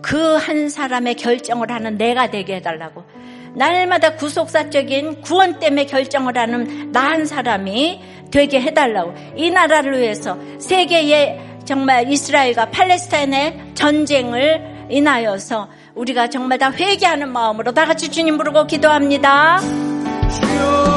그 0.02 0.38
한 0.38 0.70
사람의 0.70 1.16
결정을 1.16 1.72
하는 1.72 1.98
내가 1.98 2.32
되게 2.32 2.56
해달라고. 2.56 3.04
날마다 3.54 4.16
구속사적인 4.16 5.22
구원 5.22 5.60
때문에 5.60 5.86
결정을 5.86 6.38
하는 6.38 6.92
나 6.92 7.12
한 7.12 7.26
사람이 7.26 8.02
되게 8.32 8.60
해달라고. 8.62 9.14
이 9.36 9.52
나라를 9.52 10.00
위해서 10.00 10.40
세계의 10.58 11.51
정말 11.66 12.10
이스라엘과 12.12 12.70
팔레스타인의 12.72 13.72
전쟁을 13.74 14.88
인하여서 14.90 15.70
우리가 15.96 16.30
정말 16.30 16.58
다 16.58 16.72
회개하는 16.72 17.32
마음으로 17.32 17.74
다 17.74 17.86
같이 17.86 18.10
주님 18.10 18.38
부르고 18.38 18.68
기도합니다. 18.68 19.60
주여. 19.60 20.91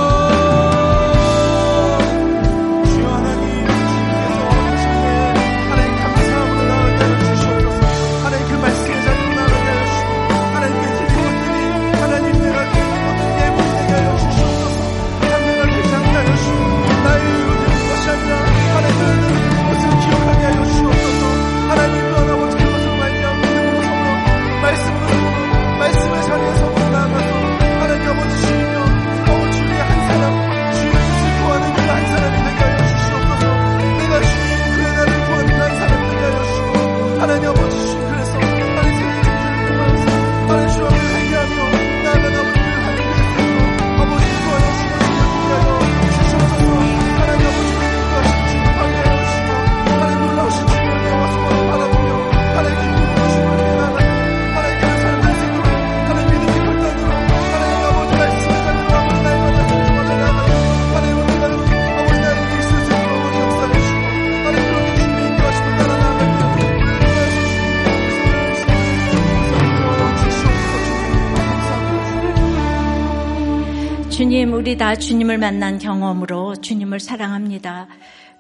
다 74.77 74.97
주님을 74.97 75.39
만난 75.39 75.79
경험으로 75.79 76.57
주님을 76.57 76.99
사랑합니다. 76.99 77.87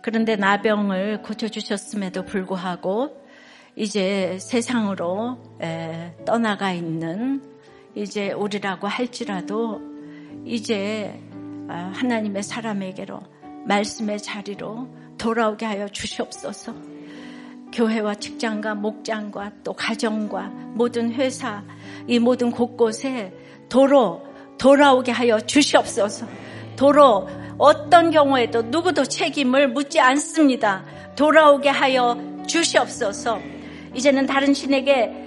그런데 0.01 0.35
나병을 0.35 1.22
고쳐주셨음에도 1.22 2.24
불구하고 2.24 3.24
이제 3.76 4.37
세상으로 4.41 5.39
떠나가 6.24 6.72
있는 6.72 7.41
이제 7.95 8.32
우리라고 8.32 8.89
할지라도 8.89 9.80
이제 10.45 11.20
아, 11.68 11.93
하나님의 11.95 12.43
사람에게로 12.43 13.20
말씀의 13.66 14.18
자리로 14.18 14.89
돌아오게 15.16 15.64
하여 15.64 15.89
주시옵소서. 15.89 16.74
교회와 17.72 18.16
직장과 18.16 18.74
목장과 18.74 19.53
또 19.62 19.72
가정과 19.72 20.49
모든 20.74 21.12
회사 21.12 21.62
이 22.09 22.18
모든 22.18 22.51
곳곳에 22.51 23.32
도로 23.68 24.34
돌아오게 24.59 25.13
하여 25.13 25.41
주시옵소서. 25.41 26.27
도로 26.77 27.29
어떤 27.59 28.11
경우에도 28.11 28.63
누구도 28.63 29.05
책임을 29.05 29.69
묻지 29.69 30.01
않습니다. 30.01 30.85
돌아오게 31.17 31.69
하여 31.69 32.19
주시옵소서. 32.47 33.41
이제는 33.95 34.27
다른 34.27 34.53
신에게 34.53 35.24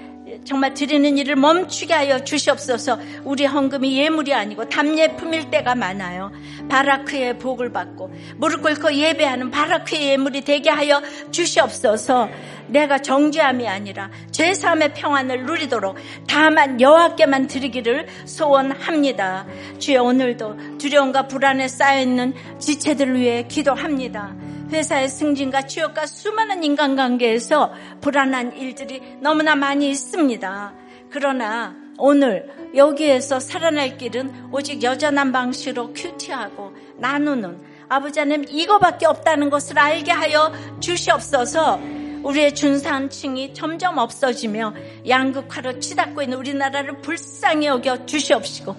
정말 0.47 0.73
드리는 0.73 1.17
일을 1.17 1.35
멈추게 1.35 1.93
하여 1.93 2.23
주시옵소서. 2.23 2.97
우리 3.25 3.45
헌금이 3.45 3.97
예물이 3.97 4.33
아니고 4.33 4.69
담예품일 4.69 5.49
때가 5.49 5.75
많아요. 5.75 6.31
바라크의 6.69 7.37
복을 7.37 7.73
받고 7.73 8.13
무릎 8.37 8.61
꿇고 8.61 8.93
예배하는 8.93 9.51
바라크의 9.51 10.11
예물이 10.11 10.45
되게 10.45 10.69
하여 10.69 11.01
주시옵소서. 11.31 12.29
내가 12.67 12.99
정죄함이 12.99 13.67
아니라 13.67 14.09
죄사함의 14.31 14.93
평안을 14.93 15.45
누리도록 15.45 15.97
다만 16.29 16.79
여호와께만 16.79 17.47
드리기를 17.47 18.07
소원합니다. 18.23 19.45
주여 19.79 20.01
오늘도 20.01 20.77
두려움과 20.77 21.27
불안에 21.27 21.67
쌓여 21.67 22.01
있는 22.01 22.33
지체들을 22.57 23.19
위해 23.19 23.43
기도합니다. 23.49 24.33
회사의 24.69 25.09
승진과 25.09 25.67
취업과 25.67 26.05
수많은 26.05 26.63
인간관계에서 26.63 27.73
불안한 28.01 28.57
일들이 28.57 29.01
너무나 29.21 29.55
많이 29.55 29.89
있습니다. 29.89 30.73
그러나 31.09 31.75
오늘 31.97 32.51
여기에서 32.75 33.39
살아날 33.39 33.97
길은 33.97 34.49
오직 34.51 34.83
여전한 34.83 35.31
방식으로 35.31 35.93
큐티하고 35.93 36.73
나누는 36.97 37.59
아버지 37.89 38.19
하나님 38.19 38.45
이거밖에 38.49 39.05
없다는 39.05 39.49
것을 39.49 39.79
알게 39.79 40.11
하여 40.11 40.51
주시옵소서 40.79 41.96
우리의 42.23 42.55
준산층이 42.55 43.53
점점 43.53 43.97
없어지며 43.97 44.73
양극화로 45.07 45.79
치닫고 45.79 46.21
있는 46.21 46.37
우리나라를 46.37 47.01
불쌍히 47.01 47.67
여겨 47.67 48.05
주시옵시고 48.05 48.75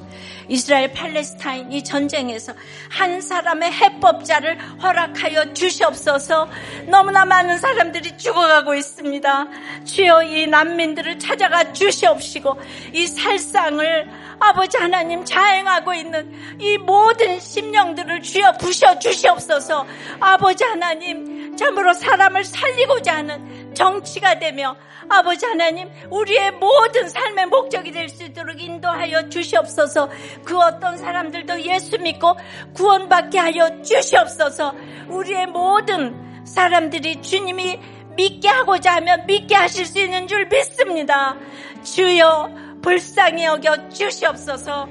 이스라엘 0.48 0.92
팔레스타인 0.92 1.70
이 1.70 1.84
전쟁에서 1.84 2.54
한 2.88 3.20
사람의 3.20 3.72
해법자를 3.72 4.58
허락하여 4.82 5.52
주시옵소서 5.52 6.48
너무나 6.86 7.24
많은 7.24 7.58
사람들이 7.58 8.16
죽어가고 8.16 8.74
있습니다. 8.74 9.46
주여 9.84 10.22
이 10.22 10.46
난민들을 10.46 11.18
찾아가 11.18 11.72
주시옵시고 11.72 12.58
이 12.94 13.06
살상을 13.06 14.08
아버지 14.40 14.76
하나님 14.76 15.24
자행하고 15.24 15.94
있는 15.94 16.32
이 16.60 16.78
모든 16.78 17.40
심령들을 17.40 18.22
주여 18.22 18.52
부셔 18.52 18.98
주시옵소서 18.98 19.86
아버지 20.20 20.64
하나님 20.64 21.56
참으로 21.56 21.92
사람을 21.92 22.44
살리고자 22.44 23.16
하는 23.16 23.37
정치가 23.74 24.38
되며 24.38 24.76
아버지 25.08 25.46
하나님 25.46 25.88
우리의 26.10 26.52
모든 26.52 27.08
삶의 27.08 27.46
목적이 27.46 27.92
될 27.92 28.08
수 28.08 28.24
있도록 28.24 28.60
인도하여 28.60 29.28
주시옵소서. 29.28 30.08
그 30.44 30.58
어떤 30.58 30.96
사람들도 30.96 31.62
예수 31.62 31.98
믿고 31.98 32.36
구원받게 32.74 33.38
하여 33.38 33.82
주시옵소서. 33.82 34.74
우리의 35.08 35.46
모든 35.46 36.44
사람들이 36.44 37.22
주님이 37.22 37.78
믿게 38.16 38.48
하고자 38.48 38.96
하면 38.96 39.26
믿게 39.26 39.54
하실 39.54 39.86
수 39.86 40.00
있는 40.00 40.26
줄 40.26 40.46
믿습니다. 40.46 41.36
주여 41.84 42.50
불쌍히 42.82 43.44
여겨 43.44 43.90
주시옵소서. 43.90 44.88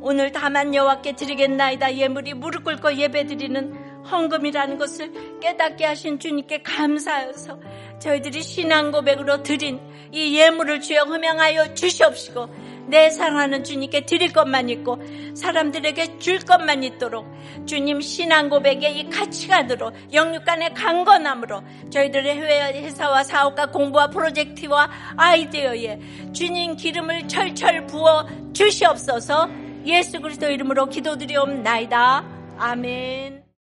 오늘 0.00 0.32
다만 0.32 0.74
여호와께 0.74 1.12
드리겠나이다. 1.12 1.94
예물이 1.94 2.34
무릎 2.34 2.64
꿇고 2.64 2.96
예배드리는 2.96 3.83
헌금이라는 4.10 4.78
것을 4.78 5.40
깨닫게 5.40 5.84
하신 5.84 6.18
주님께 6.18 6.62
감사해서 6.62 7.58
저희들이 7.98 8.42
신앙 8.42 8.90
고백으로 8.90 9.42
드린 9.42 9.80
이 10.12 10.38
예물을 10.38 10.80
주여 10.80 11.02
흠양하여 11.02 11.74
주시옵시고 11.74 12.48
내 12.86 13.10
사랑하는 13.10 13.64
주님께 13.64 14.04
드릴 14.04 14.32
것만 14.32 14.68
있고 14.68 14.98
사람들에게 15.34 16.18
줄 16.18 16.38
것만 16.40 16.84
있도록 16.84 17.26
주님 17.66 18.00
신앙 18.00 18.48
고백의 18.48 18.98
이 18.98 19.08
가치관으로 19.08 19.92
영육간의 20.12 20.74
강건함으로 20.74 21.62
저희들의 21.90 22.40
회사와 22.40 23.24
사업과 23.24 23.70
공부와 23.70 24.08
프로젝트와 24.10 24.90
아이디어에 25.16 25.98
주님 26.32 26.76
기름을 26.76 27.26
철철 27.26 27.86
부어 27.86 28.26
주시옵소서 28.52 29.64
예수 29.86 30.20
그리스도 30.20 30.50
이름으로 30.50 30.86
기도드리옵나이다. 30.86 32.24
아멘. 32.58 33.43